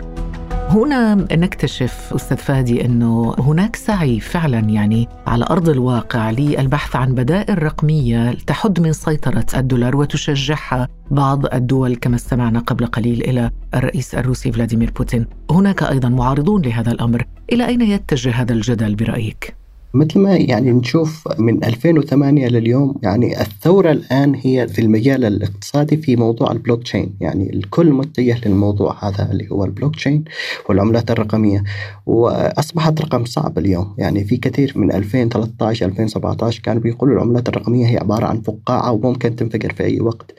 هنا 0.70 1.16
نكتشف 1.16 2.14
أستاذ 2.16 2.38
فادي 2.38 2.86
إنه 2.86 3.36
هناك 3.40 3.76
سعي 3.76 4.20
فعلا 4.20 4.60
يعني 4.60 5.08
على 5.28 5.46
أرض 5.50 5.70
الواقع 5.70 6.32
للبحث 6.32 6.96
عن 6.96 7.16
بدائل 7.16 7.64
رقمية 7.64 8.32
تحد 8.32 8.80
من 8.80 8.94
سيطرة 8.94 9.46
الدولار 9.56 9.96
وتشجعها 9.96 10.88
بعض 11.12 11.46
الدول 11.46 11.96
كما 11.96 12.16
استمعنا 12.16 12.60
قبل 12.60 12.86
قليل 12.86 13.22
إلى 13.22 13.52
الرئيس 13.74 14.16
الروسي 14.16 14.52
فلاديمير 14.52 14.92
بوتين. 14.92 15.26
هناك 15.52 15.84
أيضا 15.84 16.10
معارضون 16.10 16.62
لهذا 16.62 16.92
الأمر، 16.92 17.26
إلى 17.52 17.68
أين 17.68 17.82
يتجه 17.82 18.32
هذا 18.32 18.54
الجدل 18.54 18.96
برأيك؟ 18.96 19.59
مثل 19.94 20.20
ما 20.20 20.36
يعني 20.36 20.72
نشوف 20.72 21.28
من 21.40 21.64
2008 21.64 22.48
لليوم 22.48 22.96
يعني 23.04 23.42
الثورة 23.42 23.92
الآن 23.92 24.36
هي 24.36 24.68
في 24.68 24.82
المجال 24.82 25.26
الاقتصادي 25.26 25.98
في 25.98 26.16
موضوع 26.16 26.52
البلوك 26.52 26.84
تشين 26.84 27.16
يعني 27.20 27.54
الكل 27.54 27.92
متجه 27.92 28.38
للموضوع 28.46 29.08
هذا 29.08 29.32
اللي 29.32 29.52
هو 29.52 29.66
البلوك 29.66 29.96
تشين 29.96 30.24
والعملات 30.70 31.12
الرقمية 31.12 31.64
وأصبحت 32.06 33.02
رقم 33.02 33.26
صعب 33.26 33.58
اليوم. 33.58 33.96
يعني 33.98 34.24
في 34.24 34.38
كثير 34.38 34.74
من 34.76 34.92
2013 34.92 35.86
2017 35.86 36.62
كانوا 36.62 36.82
بيقولوا 36.82 37.16
العملات 37.16 37.50
الرقمية 37.50 37.88
هي 37.88 37.98
عبارة 37.98 38.26
عن 38.26 38.42
فقاعة 38.42 38.92
وممكن 38.92 39.36
تنفجر 39.36 39.74
في 39.74 39.84
أي 39.84 40.02
وقت. 40.02 40.32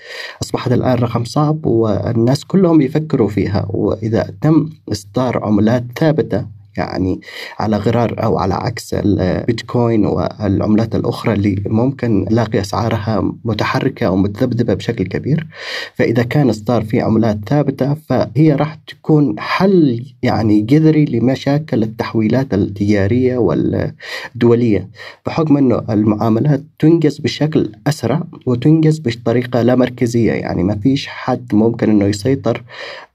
أصبحت 0.43 0.73
الآن 0.73 0.99
رقم 0.99 1.25
صعب 1.25 1.67
والناس 1.67 2.45
كلهم 2.45 2.81
يفكروا 2.81 3.29
فيها 3.29 3.67
وإذا 3.69 4.35
تم 4.41 4.71
إصدار 4.93 5.45
عملات 5.45 5.85
ثابتة 5.99 6.60
يعني 6.77 7.21
على 7.59 7.77
غرار 7.77 8.25
أو 8.25 8.39
على 8.39 8.55
عكس 8.55 8.95
البيتكوين 8.95 10.07
والعملات 10.07 10.95
الأخرى 10.95 11.33
اللي 11.33 11.63
ممكن 11.67 12.25
نلاقي 12.31 12.61
أسعارها 12.61 13.33
متحركة 13.45 14.07
أو 14.07 14.17
متذبذبه 14.17 14.75
بشكل 14.75 15.05
كبير. 15.05 15.47
فإذا 15.95 16.23
كان 16.23 16.49
اصدار 16.49 16.85
في 16.85 17.01
عملات 17.01 17.39
ثابتة 17.49 17.95
فهي 17.95 18.53
راح 18.53 18.75
تكون 18.87 19.41
حل 19.41 20.07
يعني 20.23 20.61
جذري 20.61 21.05
لمشاكل 21.05 21.83
التحويلات 21.83 22.55
التجارية 22.55 23.39
والدولية. 23.39 24.89
بحكم 25.27 25.57
إنه 25.57 25.83
المعاملات 25.91 26.63
تنجز 26.79 27.19
بشكل 27.19 27.73
أسرع 27.87 28.23
وتنجز 28.47 28.99
بطريقة 28.99 29.63
لا 29.63 29.75
مركزية 29.75 30.33
يعني 30.33 30.63
ما 30.63 30.77
فيش 30.77 31.07
حد 31.07 31.55
ممكن 31.55 31.91
إنه 31.91 32.05
يسيطر 32.05 32.63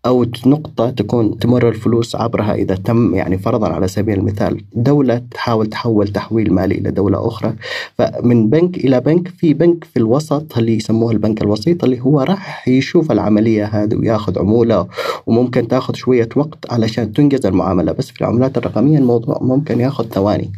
أو 0.05 0.25
نقطة 0.45 0.89
تكون 0.89 1.39
تمر 1.39 1.69
الفلوس 1.69 2.15
عبرها 2.15 2.55
إذا 2.55 2.75
تم 2.75 3.15
يعني 3.15 3.37
فرضا 3.37 3.67
على 3.67 3.87
سبيل 3.87 4.19
المثال 4.19 4.61
دولة 4.73 5.21
تحاول 5.31 5.67
تحول 5.67 6.07
تحويل 6.07 6.53
مالي 6.53 6.75
إلى 6.75 6.91
دولة 6.91 7.27
أخرى. 7.27 7.53
فمن 7.97 8.49
بنك 8.49 8.77
إلى 8.77 8.99
بنك 8.99 9.27
في 9.27 9.53
بنك 9.53 9.83
في 9.83 9.97
الوسط 9.99 10.57
اللي 10.57 10.75
يسموه 10.75 11.11
البنك 11.11 11.41
الوسيط 11.41 11.83
اللي 11.83 12.01
هو 12.01 12.21
راح 12.21 12.67
يشوف 12.67 13.11
العملية 13.11 13.65
هذه 13.65 13.95
وياخذ 13.95 14.39
عمولة 14.39 14.87
وممكن 15.27 15.67
تاخذ 15.67 15.93
شوية 15.93 16.29
وقت 16.35 16.71
علشان 16.71 17.13
تنجز 17.13 17.45
المعاملة. 17.45 17.91
بس 17.91 18.11
في 18.11 18.21
العملات 18.21 18.57
الرقمية 18.57 18.97
الموضوع 18.97 19.39
ممكن 19.41 19.79
ياخذ 19.79 20.05
ثواني. 20.05 20.51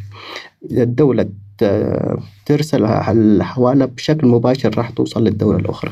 إذا 0.71 0.83
الدولة 0.83 1.25
ترسل 2.45 2.85
الحوالة 2.85 3.85
بشكل 3.85 4.27
مباشر 4.27 4.77
راح 4.77 4.89
توصل 4.89 5.23
للدولة 5.23 5.59
الأخرى. 5.59 5.91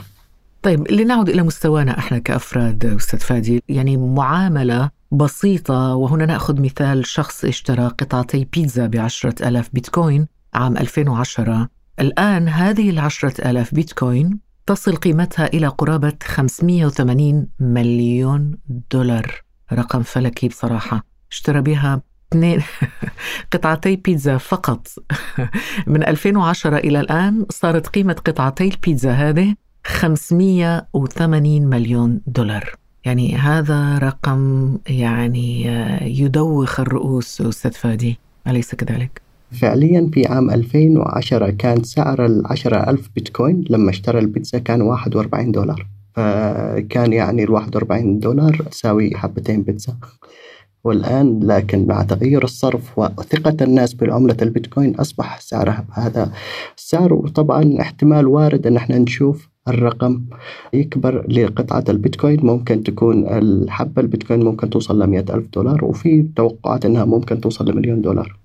طيب 0.66 0.92
لنعد 0.92 1.30
إلى 1.30 1.44
مستوانا 1.44 1.98
إحنا 2.00 2.20
كأفراد 2.20 2.86
أستاذ 2.86 3.20
فادي. 3.20 3.64
يعني 3.70 3.98
معاملة 3.98 4.90
بسيطة 5.12 5.96
وهنا 5.96 6.26
نأخذ 6.26 6.62
مثال 6.62 7.06
شخص 7.06 7.46
اشترى 7.46 7.88
قطعتي 7.88 8.48
بيتزا 8.54 8.88
بعشرة 8.88 9.48
ألاف 9.48 9.70
بيتكوين 9.74 10.28
عام 10.54 10.78
2010 10.78 11.70
الآن 12.00 12.50
هذه 12.50 12.90
العشرة 12.90 13.50
ألاف 13.50 13.74
بيتكوين 13.74 14.40
تصل 14.66 14.96
قيمتها 14.96 15.46
إلى 15.46 15.68
قرابة 15.68 16.14
580 16.24 17.48
مليون 17.60 18.58
دولار. 18.92 19.42
رقم 19.74 20.02
فلكي 20.02 20.48
بصراحة. 20.48 21.06
اشترى 21.32 21.62
بها 21.62 22.02
اثنين 22.32 22.62
قطعتي 23.54 23.96
بيتزا 23.96 24.38
فقط. 24.38 24.88
من 25.88 26.08
2010 26.08 26.78
إلى 26.78 27.00
الآن 27.00 27.46
صارت 27.50 27.88
قيمة 27.88 28.14
قطعتي 28.14 28.68
البيتزا 28.68 29.12
هذه 29.12 29.56
580 29.86 31.68
مليون 31.68 32.22
دولار. 32.28 32.76
يعني 33.06 33.36
هذا 33.36 33.98
رقم 33.98 34.78
يعني 34.88 35.64
يدوخ 36.02 36.80
الرؤوس 36.80 37.42
أستاذ 37.42 37.72
فادي 37.72 38.18
أليس 38.48 38.76
كذلك؟ 38.76 39.22
فعليا 39.52 40.10
في 40.14 40.28
عام 40.28 40.52
2010 40.52 41.50
كان 41.50 41.84
سعر 41.84 42.26
ال 42.26 42.44
ألف 42.74 43.10
بيتكوين 43.16 43.66
لما 43.70 43.90
اشترى 43.90 44.20
البيتزا 44.20 44.60
كان 44.60 44.82
41 44.82 45.52
دولار. 45.52 45.88
فكان 46.16 47.14
يعني 47.14 47.44
ال 47.44 47.52
41 47.52 48.20
دولار 48.20 48.56
تساوي 48.72 49.16
حبتين 49.16 49.64
بيتزا. 49.64 49.98
والآن 50.86 51.40
لكن 51.44 51.88
مع 51.88 52.04
تغير 52.04 52.44
الصرف 52.44 53.00
وثقة 53.00 53.58
الناس 53.62 53.94
بعملة 53.94 54.38
البيتكوين 54.42 54.96
أصبح 54.96 55.40
سعرها 55.40 55.86
بهذا 55.90 56.32
السعر 56.78 57.14
وطبعا 57.14 57.76
احتمال 57.82 58.28
وارد 58.28 58.68
أن 58.68 58.76
إحنا 58.76 58.98
نشوف 58.98 59.50
الرقم 59.68 60.22
يكبر 60.74 61.26
لقطعة 61.28 61.84
البيتكوين. 61.90 62.40
ممكن 62.46 62.84
تكون 62.84 63.28
الحبة 63.28 64.02
البيتكوين 64.02 64.44
ممكن 64.44 64.70
توصل 64.70 65.00
ل 65.00 65.16
ألف 65.16 65.48
دولار 65.54 65.86
وفي 65.86 66.26
توقعات 66.36 66.86
أنها 66.86 67.06
ممكن 67.06 67.42
توصل 67.42 67.72
لمليون 67.72 68.02
دولار. 68.02 68.38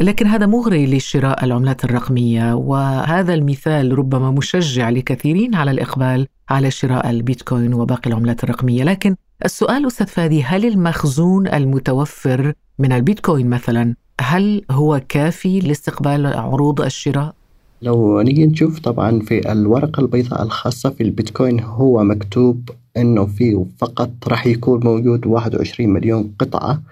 لكن 0.00 0.26
هذا 0.26 0.46
مغري 0.46 0.96
لشراء 0.96 1.44
العملات 1.44 1.84
الرقمية 1.84 2.54
وهذا 2.54 3.34
المثال 3.34 3.98
ربما 3.98 4.30
مشجع 4.30 4.90
لكثيرين 4.90 5.54
على 5.54 5.70
الإقبال 5.70 6.26
على 6.50 6.70
شراء 6.70 7.10
البيتكوين 7.10 7.74
وباقي 7.74 8.10
العملات 8.10 8.44
الرقمية. 8.44 8.84
لكن 8.84 9.16
السؤال 9.44 9.86
أستاذ 9.86 10.06
فادي 10.06 10.42
هل 10.42 10.64
المخزون 10.64 11.48
المتوفر 11.48 12.52
من 12.78 12.92
البيتكوين 12.92 13.50
مثلا 13.50 13.94
هل 14.20 14.62
هو 14.70 15.00
كافي 15.08 15.60
لاستقبال 15.60 16.26
عروض 16.26 16.80
الشراء؟ 16.80 17.34
لو 17.82 18.20
نيجي 18.20 18.46
نشوف 18.46 18.78
طبعا 18.78 19.20
في 19.20 19.52
الورقة 19.52 20.00
البيضاء 20.00 20.42
الخاصة 20.42 20.90
في 20.90 21.02
البيتكوين 21.02 21.60
هو 21.60 22.04
مكتوب 22.04 22.70
إنه 22.96 23.26
في 23.26 23.64
فقط 23.78 24.10
راح 24.28 24.46
يكون 24.46 24.84
موجود 24.84 25.26
21 25.26 25.90
مليون 25.90 26.34
قطعة. 26.38 26.82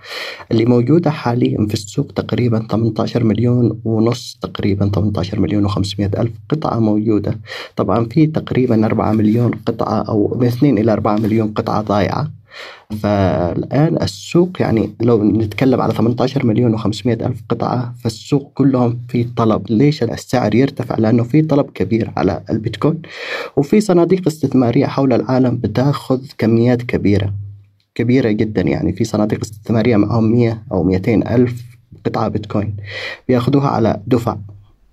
اللي 0.52 0.64
موجودة 0.64 1.11
حاليا 1.11 1.67
في 1.67 1.75
السوق 1.75 2.07
تقريبا 2.07 2.67
18 2.71 3.25
مليون 3.25 3.81
ونص 3.85 4.38
تقريبا 4.43 4.90
18 4.95 5.40
مليون 5.40 5.69
و500 5.69 6.00
ألف 6.00 6.33
قطعة 6.49 6.78
موجودة. 6.78 7.38
طبعا 7.76 8.05
في 8.05 8.26
تقريبا 8.26 8.87
4 8.87 9.12
مليون 9.12 9.50
قطعة 9.67 10.02
أو 10.02 10.37
من 10.40 10.47
2 10.47 10.78
إلى 10.78 10.93
4 10.93 11.17
مليون 11.17 11.49
قطعة 11.49 11.83
ضايعة. 11.83 12.38
فالآن 13.02 14.02
السوق 14.02 14.50
يعني 14.61 14.95
لو 15.00 15.25
نتكلم 15.25 15.81
على 15.81 15.95
18 15.95 16.47
مليون 16.47 16.78
و500 16.78 17.07
ألف 17.07 17.43
قطعة 17.49 17.95
فالسوق 18.05 18.52
كلهم 18.55 19.00
في 19.09 19.25
طلب. 19.25 19.71
ليش 19.71 20.02
السعر 20.02 20.55
يرتفع؟ 20.55 20.97
لأنه 20.99 21.23
في 21.23 21.43
طلب 21.43 21.71
كبير 21.71 22.12
على 22.17 22.43
البيتكوين 22.50 23.02
وفي 23.57 23.81
صناديق 23.81 24.26
استثمارية 24.26 24.87
حول 24.87 25.12
العالم 25.12 25.57
بتأخذ 25.57 26.21
كميات 26.38 26.83
كبيرة 26.83 27.35
كبيرة 27.95 28.31
جدا 28.31 28.62
يعني. 28.62 28.93
في 28.93 29.05
صناديق 29.05 29.40
استثمارية 29.40 29.97
معهم 29.97 30.33
100 30.33 30.62
أو 30.73 30.83
200 30.83 31.14
ألف 31.35 31.62
قطعة 32.07 32.28
بيتكوين 32.28 32.76
بيأخذوها 33.28 33.69
على 33.69 34.00
دفع. 34.07 34.37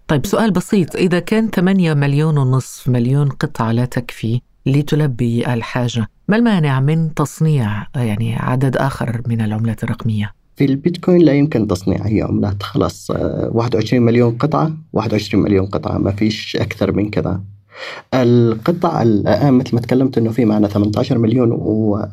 طيب 0.08 0.26
سؤال 0.26 0.52
بسيط. 0.52 0.96
إذا 0.96 1.20
كان 1.20 1.50
8 1.50 1.94
مليون 1.94 2.38
ونصف 2.38 2.90
مليون 2.90 3.30
قطعة 3.30 3.72
لا 3.72 3.86
تكفي 3.86 4.42
لتلبي 4.66 5.54
الحاجة. 5.54 6.08
ما 6.28 6.38
المانع 6.38 6.80
من 6.80 7.14
تصنيع 7.14 7.88
يعني 7.96 8.36
عدد 8.36 8.78
آخر 8.78 9.22
من 9.28 9.42
العملات 9.42 9.84
الرقمية؟ 9.84 10.32
في 10.56 10.66
البيتكوين 10.66 11.22
لا 11.22 11.34
يمكن 11.34 11.68
تصنيع 11.68 12.06
أي 12.06 12.22
عملات 12.22 12.64
خلاص 12.64 13.12
21 13.12 14.02
آه، 14.02 14.06
مليون 14.06 14.38
قطعة 14.38 14.72
21 14.94 15.44
مليون 15.44 15.66
قطعة 15.66 15.98
ما 15.98 16.12
فيش 16.12 16.56
أكثر 16.56 16.92
من 16.92 17.10
كذا. 17.10 17.42
القطع 18.14 19.02
الآن 19.02 19.54
مثل 19.54 19.76
ما 19.76 19.82
تكلمت 19.82 20.18
أنه 20.18 20.32
في 20.32 20.46
معنا 20.46 20.68
18 20.68 21.18
مليون 21.18 21.52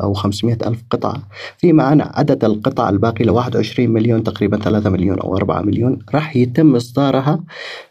أو 0.00 0.12
500 0.14 0.58
ألف 0.66 0.82
قطعة. 0.90 1.22
في 1.58 1.72
معنا 1.72 2.12
عدد 2.14 2.44
القطع 2.44 2.88
الباقي 2.88 3.24
ل 3.24 3.30
21 3.30 3.90
مليون 3.90 4.22
تقريبا 4.22 4.56
3 4.56 4.90
مليون 4.90 5.18
أو 5.18 5.36
4 5.36 5.62
مليون 5.62 5.98
راح 6.14 6.36
يتم 6.36 6.76
إصدارها 6.76 7.40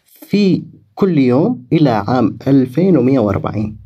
في 0.04 0.62
كل 0.94 1.18
يوم 1.18 1.64
إلى 1.72 1.90
عام 1.90 2.36
2140 2.48 3.81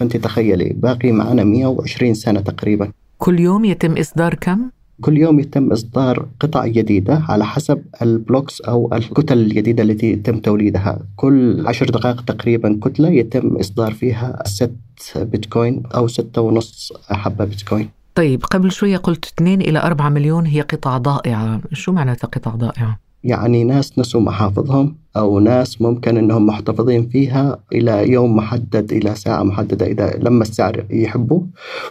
فأنت 0.00 0.16
تخيلي 0.16 0.72
باقي 0.76 1.12
معنا 1.12 1.44
120 1.44 2.14
سنة 2.14 2.40
تقريبا 2.40 2.92
كل 3.18 3.40
يوم 3.40 3.64
يتم 3.64 3.96
إصدار 3.96 4.34
كم؟ 4.34 4.70
كل 5.00 5.18
يوم 5.18 5.40
يتم 5.40 5.72
إصدار 5.72 6.26
قطع 6.40 6.66
جديدة 6.66 7.22
على 7.28 7.46
حسب 7.46 7.82
البلوكس 8.02 8.60
أو 8.60 8.90
الكتل 8.92 9.38
الجديدة 9.38 9.82
التي 9.82 10.12
يتم 10.12 10.38
توليدها 10.38 10.98
كل 11.16 11.66
عشر 11.66 11.86
دقائق 11.86 12.20
تقريبا 12.20 12.80
كتلة 12.82 13.08
يتم 13.08 13.56
إصدار 13.56 13.92
فيها 13.92 14.42
ست 14.46 14.72
بيتكوين 15.16 15.82
أو 15.94 16.08
ستة 16.08 16.40
ونص 16.40 16.92
حبة 17.10 17.44
بيتكوين 17.44 17.88
طيب 18.14 18.44
قبل 18.44 18.72
شوية 18.72 18.96
قلت 18.96 19.24
2 19.24 19.60
إلى 19.60 19.78
4 19.78 20.08
مليون 20.08 20.46
هي 20.46 20.60
قطع 20.60 20.98
ضائعة 20.98 21.60
شو 21.72 21.92
معناتها 21.92 22.28
قطع 22.28 22.50
ضائعة؟ 22.50 22.98
يعني 23.24 23.64
ناس 23.64 23.98
نسوا 23.98 24.20
محافظهم 24.20 24.96
أو 25.16 25.38
ناس 25.38 25.82
ممكن 25.82 26.16
أنهم 26.16 26.46
محتفظين 26.46 27.08
فيها 27.08 27.58
إلى 27.72 28.12
يوم 28.12 28.36
محدد 28.36 28.92
إلى 28.92 29.14
ساعة 29.14 29.42
محددة 29.42 29.86
إذا 29.86 30.16
لما 30.18 30.42
السعر 30.42 30.86
يحبوا 30.90 31.42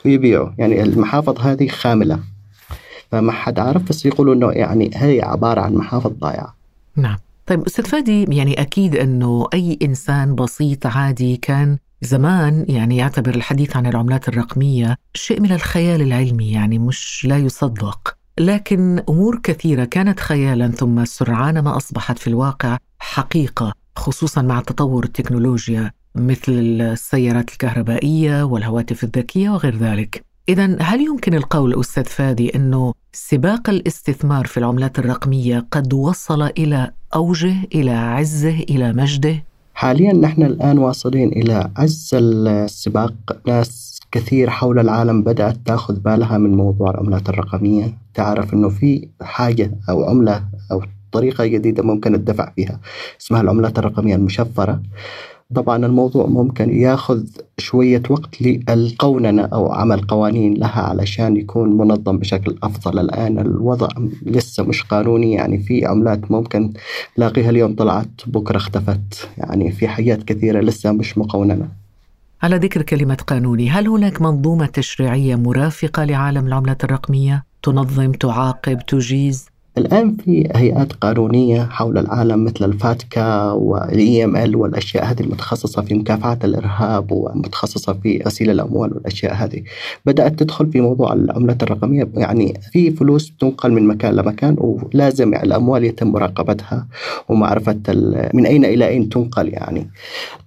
ويبيعوا. 0.06 0.50
يعني 0.58 0.84
المحافظ 0.84 1.40
هذه 1.40 1.68
خاملة. 1.68 2.20
فما 3.12 3.32
حد 3.32 3.60
عارف 3.60 3.90
بس 3.90 4.06
يقولوا 4.06 4.34
أنه 4.34 4.52
يعني 4.52 4.92
هي 4.94 5.22
عبارة 5.22 5.62
عن 5.62 5.74
محافظ 5.74 6.12
ضايعة. 6.12 6.56
نعم. 6.96 7.18
طيب 7.48 7.66
أستاذ 7.66 7.86
فادي 7.86 8.24
يعني 8.24 8.62
أكيد 8.62 8.96
أنه 8.96 9.48
أي 9.54 9.80
إنسان 9.82 10.36
بسيط 10.36 10.86
عادي 10.86 11.38
كان 11.38 11.78
زمان 12.02 12.66
يعني 12.70 12.98
يعتبر 12.98 13.36
الحديث 13.36 13.78
عن 13.78 13.86
العملات 13.86 14.30
الرقمية 14.30 14.96
شيء 15.14 15.42
من 15.42 15.52
الخيال 15.52 16.02
العلمي 16.02 16.52
يعني 16.52 16.80
مش 16.80 17.26
لا 17.26 17.38
يصدق. 17.38 18.19
لكن 18.40 19.04
أمور 19.10 19.40
كثيرة 19.44 19.86
كانت 19.86 20.20
خيالا 20.20 20.68
ثم 20.68 21.06
سرعان 21.06 21.60
ما 21.60 21.78
أصبحت 21.78 22.20
في 22.20 22.28
الواقع 22.28 22.78
حقيقة 23.00 23.74
خصوصا 23.96 24.42
مع 24.42 24.62
تطور 24.62 25.04
التكنولوجيا 25.04 25.92
مثل 26.16 26.52
السيارات 26.52 27.50
الكهربائية 27.50 28.44
والهواتف 28.44 29.04
الذكية 29.04 29.50
وغير 29.50 29.78
ذلك. 29.78 30.24
اذا 30.50 30.78
هل 30.82 31.02
يمكن 31.02 31.34
القول 31.34 31.80
أستاذ 31.80 32.06
فادي 32.06 32.56
إنه 32.56 32.94
سباق 33.14 33.70
الاستثمار 33.70 34.46
في 34.46 34.58
العملات 34.58 35.00
الرقمية 35.00 35.68
قد 35.72 35.94
وصل 35.94 36.42
إلى 36.42 36.92
أوجه 37.16 37.56
إلى 37.76 37.92
عزه 37.92 38.60
إلى 38.60 38.94
مجده؟ 38.94 39.44
حاليا 39.74 40.14
نحن 40.14 40.44
الآن 40.44 40.78
واصلين 40.78 41.30
إلى 41.30 41.72
عز 41.78 42.10
السباق 42.14 43.14
ناس 43.48 43.89
كثير 44.12 44.50
حول 44.50 44.80
العالم 44.80 45.24
بدأت 45.24 45.58
تأخذ 45.66 46.00
بالها 46.00 46.38
من 46.38 46.56
موضوع 46.58 46.92
العملات 46.92 47.30
الرقمية. 47.30 47.98
تعرف 48.14 48.54
أنه 48.54 48.70
في 48.70 49.08
حاجة 49.22 49.72
أو 49.90 50.04
عملة 50.04 50.44
أو 50.72 50.82
طريقة 51.12 51.46
جديدة 51.46 51.84
ممكن 51.84 52.16
الدفع 52.16 52.52
فيها 52.56 52.80
اسمها 53.22 53.42
العملات 53.42 53.80
الرقمية 53.80 54.16
المشفرة. 54.16 54.82
طبعا 55.56 55.86
الموضوع 55.86 56.26
ممكن 56.26 56.70
يأخذ 56.70 57.24
شوية 57.58 58.04
وقت 58.10 58.42
للقوننة 58.42 59.42
أو 59.42 59.72
عمل 59.72 60.02
قوانين 60.02 60.54
لها 60.54 60.82
علشان 60.82 61.38
يكون 61.38 61.78
منظم 61.78 62.18
بشكل 62.18 62.56
أفضل. 62.64 63.00
الآن 63.00 63.40
الوضع 63.40 63.88
لسه 64.26 64.64
مش 64.64 64.84
قانوني 64.84 65.34
يعني 65.34 65.58
في 65.60 65.86
عملات 65.86 66.32
ممكن 66.32 66.74
لاقيها 67.18 67.50
اليوم 67.50 67.76
طلعت 67.76 68.22
بكرة 68.28 68.58
اختفت 68.58 69.30
يعني 69.38 69.72
في 69.72 69.88
حاجات 69.88 70.24
كثيرة 70.24 70.60
لسه 70.62 70.92
مش 70.92 71.18
مقوننة. 71.18 71.79
على 72.44 72.56
ذكر 72.56 72.82
كلمة 72.82 73.16
قانوني 73.28 73.70
هل 73.70 73.88
هناك 73.88 74.22
منظومة 74.22 74.66
تشريعية 74.66 75.36
مرافقة 75.36 76.04
لعالم 76.04 76.48
العملة 76.48 76.78
الرقمية؟ 76.84 77.44
تنظم 77.64 78.12
تعاقب 78.12 78.80
تجيز؟ 78.88 79.50
الآن 79.80 80.16
في 80.16 80.50
هيئات 80.56 80.94
قانونية 80.94 81.64
حول 81.64 81.98
العالم 81.98 82.44
مثل 82.44 82.66
الفاتكا 82.66 83.52
والإي 83.52 84.24
إم 84.24 84.36
إل 84.36 84.56
والأشياء 84.56 85.06
هذه 85.06 85.20
المتخصصة 85.20 85.82
في 85.82 85.94
مكافحة 85.94 86.40
الإرهاب 86.44 87.12
ومتخصصة 87.12 87.94
في 87.94 88.22
غسيل 88.26 88.50
الأموال 88.50 88.94
والأشياء 88.94 89.34
هذه. 89.34 89.62
بدأت 90.06 90.40
تدخل 90.40 90.72
في 90.72 90.82
موضوع 90.82 91.14
العملات 91.14 91.64
الرقمية. 91.64 92.10
يعني 92.14 92.54
في 92.72 92.92
فلوس 92.92 93.34
تنقل 93.40 93.72
من 93.72 93.88
مكان 93.88 94.16
لمكان 94.16 94.56
ولازم 94.60 95.34
الأموال 95.34 95.84
يتم 95.84 96.08
مراقبتها 96.08 96.88
ومعرفة 97.30 97.80
من 98.34 98.46
أين 98.46 98.66
إلى 98.66 98.88
أين 98.88 99.10
تنقل 99.10 99.50
يعني. 99.50 99.88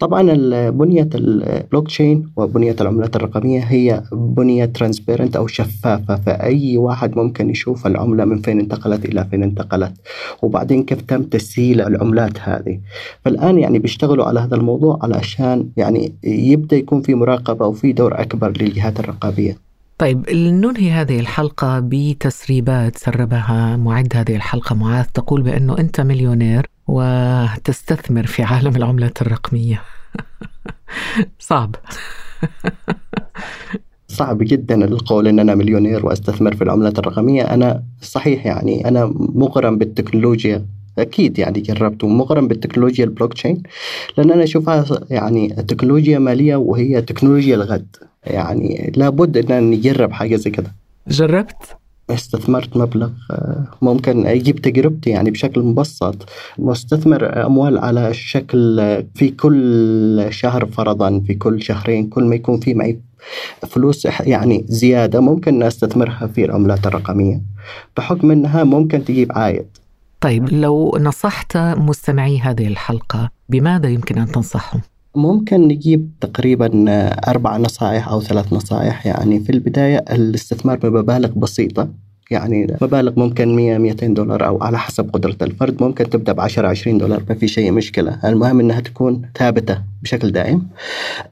طبعا 0.00 0.22
بنية 0.70 1.08
البلوك 1.14 1.86
تشين 1.86 2.28
وبنية 2.36 2.76
العملات 2.80 3.16
الرقمية 3.16 3.60
هي 3.60 4.02
بنية 4.12 4.64
transparent 4.64 5.36
أو 5.36 5.46
شفافة. 5.46 6.16
فأي 6.16 6.76
واحد 6.76 7.16
ممكن 7.16 7.50
يشوف 7.50 7.86
العملة 7.86 8.24
من 8.24 8.38
فين 8.38 8.60
انتقلت 8.60 9.06
فين 9.22 9.42
انتقلت 9.42 9.92
وبعدين 10.42 10.84
كيف 10.84 11.00
تم 11.00 11.22
تسييل 11.22 11.80
العملات 11.80 12.40
هذه. 12.40 12.80
فالآن 13.24 13.58
يعني 13.58 13.78
بيشتغلوا 13.78 14.24
على 14.24 14.40
هذا 14.40 14.56
الموضوع 14.56 14.98
علشان 15.02 15.68
يعني 15.76 16.14
يبدأ 16.24 16.76
يكون 16.76 17.02
في 17.02 17.14
مراقبة 17.14 17.66
وفي 17.66 17.92
دور 17.92 18.20
أكبر 18.20 18.50
للجهات 18.50 19.00
الرقابية. 19.00 19.56
طيب 19.98 20.30
ننهي 20.30 20.90
هذه 20.90 21.20
الحلقة 21.20 21.80
بتسريبات 21.84 22.96
سربها 22.96 23.76
معد 23.76 24.16
هذه 24.16 24.36
الحلقة. 24.36 24.74
معاذ 24.74 25.04
تقول 25.04 25.42
بأنه 25.42 25.78
أنت 25.78 26.00
مليونير 26.00 26.66
وتستثمر 26.88 28.26
في 28.26 28.42
عالم 28.42 28.76
العملات 28.76 29.22
الرقمية. 29.22 29.82
صعب. 31.48 31.74
صعب 34.12 34.38
جدا 34.38 34.84
القول 34.84 35.28
إن 35.28 35.38
أنا 35.38 35.54
مليونير 35.54 36.06
وأستثمر 36.06 36.54
في 36.56 36.64
العملات 36.64 36.98
الرقمية. 36.98 37.42
أنا 37.42 37.82
صحيح 38.02 38.46
يعني 38.46 38.88
أنا 38.88 39.12
مغرم 39.16 39.78
بالتكنولوجيا 39.78 40.66
أكيد 40.98 41.38
يعني 41.38 41.60
جربت 41.60 42.04
ومغرم 42.04 42.48
بالتكنولوجيا 42.48 43.04
البلوك 43.04 43.34
تشين 43.34 43.62
لأن 44.18 44.30
أنا 44.30 44.44
أشوفها 44.44 44.84
يعني 45.10 45.48
تكنولوجيا 45.48 46.18
مالية 46.18 46.56
وهي 46.56 47.02
تكنولوجيا 47.02 47.54
الغد. 47.56 47.96
يعني 48.24 48.92
لابد 48.96 49.50
إن 49.52 49.70
نجرب 49.70 50.12
حاجة 50.12 50.36
زي 50.36 50.50
كده. 50.50 50.72
جربت؟ 51.08 51.76
استثمرت 52.10 52.76
مبلغ 52.76 53.10
آه، 53.30 53.64
ممكن 53.82 54.26
أجيب 54.26 54.56
تجربتي 54.56 55.10
يعني 55.10 55.30
بشكل 55.30 55.60
مبسط. 55.60 56.28
واستثمر 56.58 57.46
أموال 57.46 57.78
على 57.78 58.14
شكل 58.14 58.80
آه، 58.80 59.04
في 59.14 59.28
كل 59.30 60.26
شهر 60.30 60.66
فرضا 60.66 61.22
في 61.26 61.34
كل 61.34 61.62
شهرين 61.62 62.06
كل 62.06 62.24
ما 62.24 62.34
يكون 62.34 62.60
في 62.60 62.74
معي 62.74 62.98
فلوس 63.68 64.04
يعني 64.20 64.64
زيادة 64.68 65.20
ممكن 65.20 65.62
استثمرها 65.62 66.26
في 66.26 66.44
العملات 66.44 66.86
الرقمية 66.86 67.40
بحكم 67.96 68.30
إنها 68.30 68.64
ممكن 68.64 69.04
تجيب 69.04 69.32
عائد 69.32 69.66
طيب 70.20 70.48
لو 70.52 70.98
نصحت 71.00 71.56
مستمعي 71.56 72.38
هذه 72.38 72.66
الحلقة 72.66 73.30
بماذا 73.48 73.88
يمكن 73.88 74.18
أن 74.18 74.26
تنصحهم؟ 74.26 74.80
ممكن 75.14 75.60
نجيب 75.60 76.10
تقريبا 76.20 76.84
أربع 77.28 77.56
نصائح 77.56 78.08
أو 78.08 78.20
ثلاث 78.20 78.52
نصائح 78.52 79.06
يعني 79.06 79.40
في 79.40 79.52
البداية 79.52 80.04
الاستثمار 80.10 80.78
بمبالغ 80.78 81.28
بسيطة 81.28 81.88
يعني 82.32 82.76
مبالغ 82.80 83.12
ممكن 83.16 83.56
100 83.56 83.78
200 83.78 84.06
دولار 84.06 84.46
أو 84.46 84.62
على 84.62 84.78
حسب 84.78 85.10
قدرة 85.12 85.36
الفرد. 85.42 85.82
ممكن 85.82 86.10
تبدأ 86.10 86.32
ب 86.32 86.40
10 86.40 86.68
20 86.68 86.98
دولار 86.98 87.22
ما 87.28 87.34
في 87.34 87.48
شيء 87.48 87.72
مشكلة. 87.72 88.18
المهم 88.24 88.60
إنها 88.60 88.80
تكون 88.80 89.22
ثابتة 89.38 89.78
بشكل 90.02 90.32
دائم. 90.32 90.68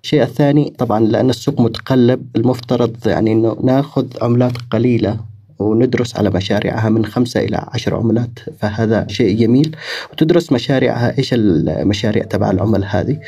الشيء 0.03 0.23
الثاني 0.23 0.75
طبعا 0.79 1.01
لأن 1.01 1.31
السوق 1.31 1.61
متقلب 1.61 2.27
المفترض 2.37 2.97
يعني 3.07 3.33
إنه 3.33 3.57
نأخذ 3.65 4.07
عملات 4.23 4.53
قليلة 4.71 5.17
وندرس 5.59 6.17
على 6.17 6.31
مشاريعها 6.31 6.89
من 6.89 7.07
خمسة 7.07 7.41
إلى 7.41 7.67
عشر 7.69 7.95
عملات 7.95 8.39
فهذا 8.59 9.07
شيء 9.09 9.37
جميل. 9.37 9.77
وتدرس 10.13 10.53
مشاريعها 10.53 11.19
إيش 11.19 11.31
المشاريع 11.35 12.25
تبع 12.25 12.51
العمل 12.51 12.85
هذه؟ 12.85 13.19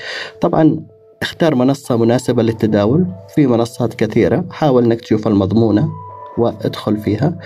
طبعا 0.41 0.81
اختار 1.23 1.55
منصة 1.55 1.97
مناسبة 1.97 2.43
للتداول. 2.43 3.07
في 3.35 3.47
منصات 3.47 3.95
كثيرة 3.95 4.45
حاول 4.51 4.85
أنك 4.85 5.01
تشوف 5.01 5.27
المضمونة. 5.27 5.89
وادخل 6.39 6.97
فيها. 6.97 7.39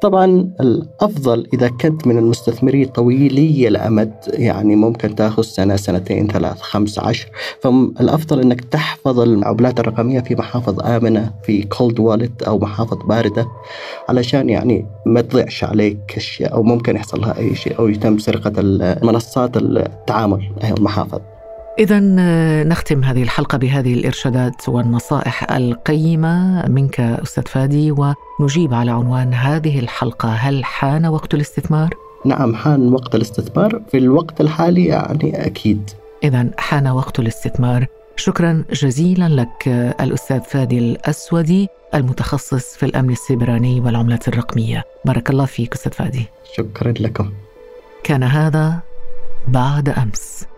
طبعا 0.00 0.50
الأفضل 0.60 1.48
إذا 1.54 1.68
كنت 1.68 2.06
من 2.06 2.18
المستثمرين 2.18 2.86
طويلي 2.86 3.68
الأمد 3.68 4.12
يعني 4.28 4.76
ممكن 4.76 5.14
تأخذ 5.14 5.42
سنة 5.42 5.76
سنتين 5.76 6.26
ثلاث 6.26 6.60
خمس 6.60 6.98
عشر. 6.98 7.28
فالأفضل 7.62 8.40
أنك 8.40 8.60
تحفظ 8.60 9.20
العملات 9.20 9.80
الرقمية 9.80 10.20
في 10.20 10.34
محافظ 10.34 10.80
آمنة 10.80 11.30
في 11.42 11.62
كولد 11.62 12.00
والت 12.00 12.42
أو 12.42 12.58
محافظ 12.58 12.98
باردة 13.06 13.46
علشان 14.08 14.48
يعني 14.48 14.86
ما 15.06 15.20
تضيعش 15.20 15.64
عليك 15.64 15.98
أشياء 16.16 16.54
أو 16.54 16.62
ممكن 16.62 16.96
يحصل 16.96 17.20
لها 17.20 17.38
أي 17.38 17.54
شيء 17.54 17.78
أو 17.78 17.88
يتم 17.88 18.18
سرقة 18.18 18.52
المنصات 18.58 19.56
التعامل 19.56 20.52
المحافظ. 20.64 21.20
إذا 21.78 22.14
آه، 22.18 22.64
نختم 22.64 23.04
هذه 23.04 23.22
الحلقة 23.22 23.58
بهذه 23.58 23.94
الإرشادات 23.94 24.68
والنصائح 24.68 25.52
القيمة 25.52 26.66
منك 26.68 27.00
أستاذ 27.00 27.42
فادي 27.46 27.94
ونجيب 28.40 28.74
على 28.74 28.90
عنوان 28.90 29.34
هذه 29.34 29.78
الحلقة 29.78 30.28
هل 30.28 30.64
حان 30.64 31.06
وقت 31.06 31.34
الاستثمار؟ 31.34 31.94
نعم 32.24 32.54
حان 32.54 32.92
وقت 32.92 33.14
الاستثمار 33.14 33.82
في 33.90 33.98
الوقت 33.98 34.40
الحالي 34.40 34.84
يعني 34.84 35.46
أكيد. 35.46 35.90
إذا 36.24 36.50
حان 36.58 36.88
وقت 36.88 37.18
الاستثمار. 37.18 37.86
شكرا 38.16 38.64
جزيلا 38.72 39.28
لك 39.28 39.68
آه، 39.68 40.04
الأستاذ 40.04 40.40
فادي 40.40 40.78
الأسودي 40.78 41.68
المتخصص 41.94 42.76
في 42.76 42.86
الأمن 42.86 43.10
السيبراني 43.10 43.80
والعملات 43.80 44.28
الرقمية. 44.28 44.84
بارك 45.04 45.30
الله 45.30 45.44
فيك 45.44 45.74
أستاذ 45.74 45.92
فادي. 45.92 46.26
شكرا 46.56 46.92
لكم. 46.92 47.32
كان 48.04 48.22
هذا 48.22 48.78
بعد 49.48 49.88
أمس. 49.88 50.51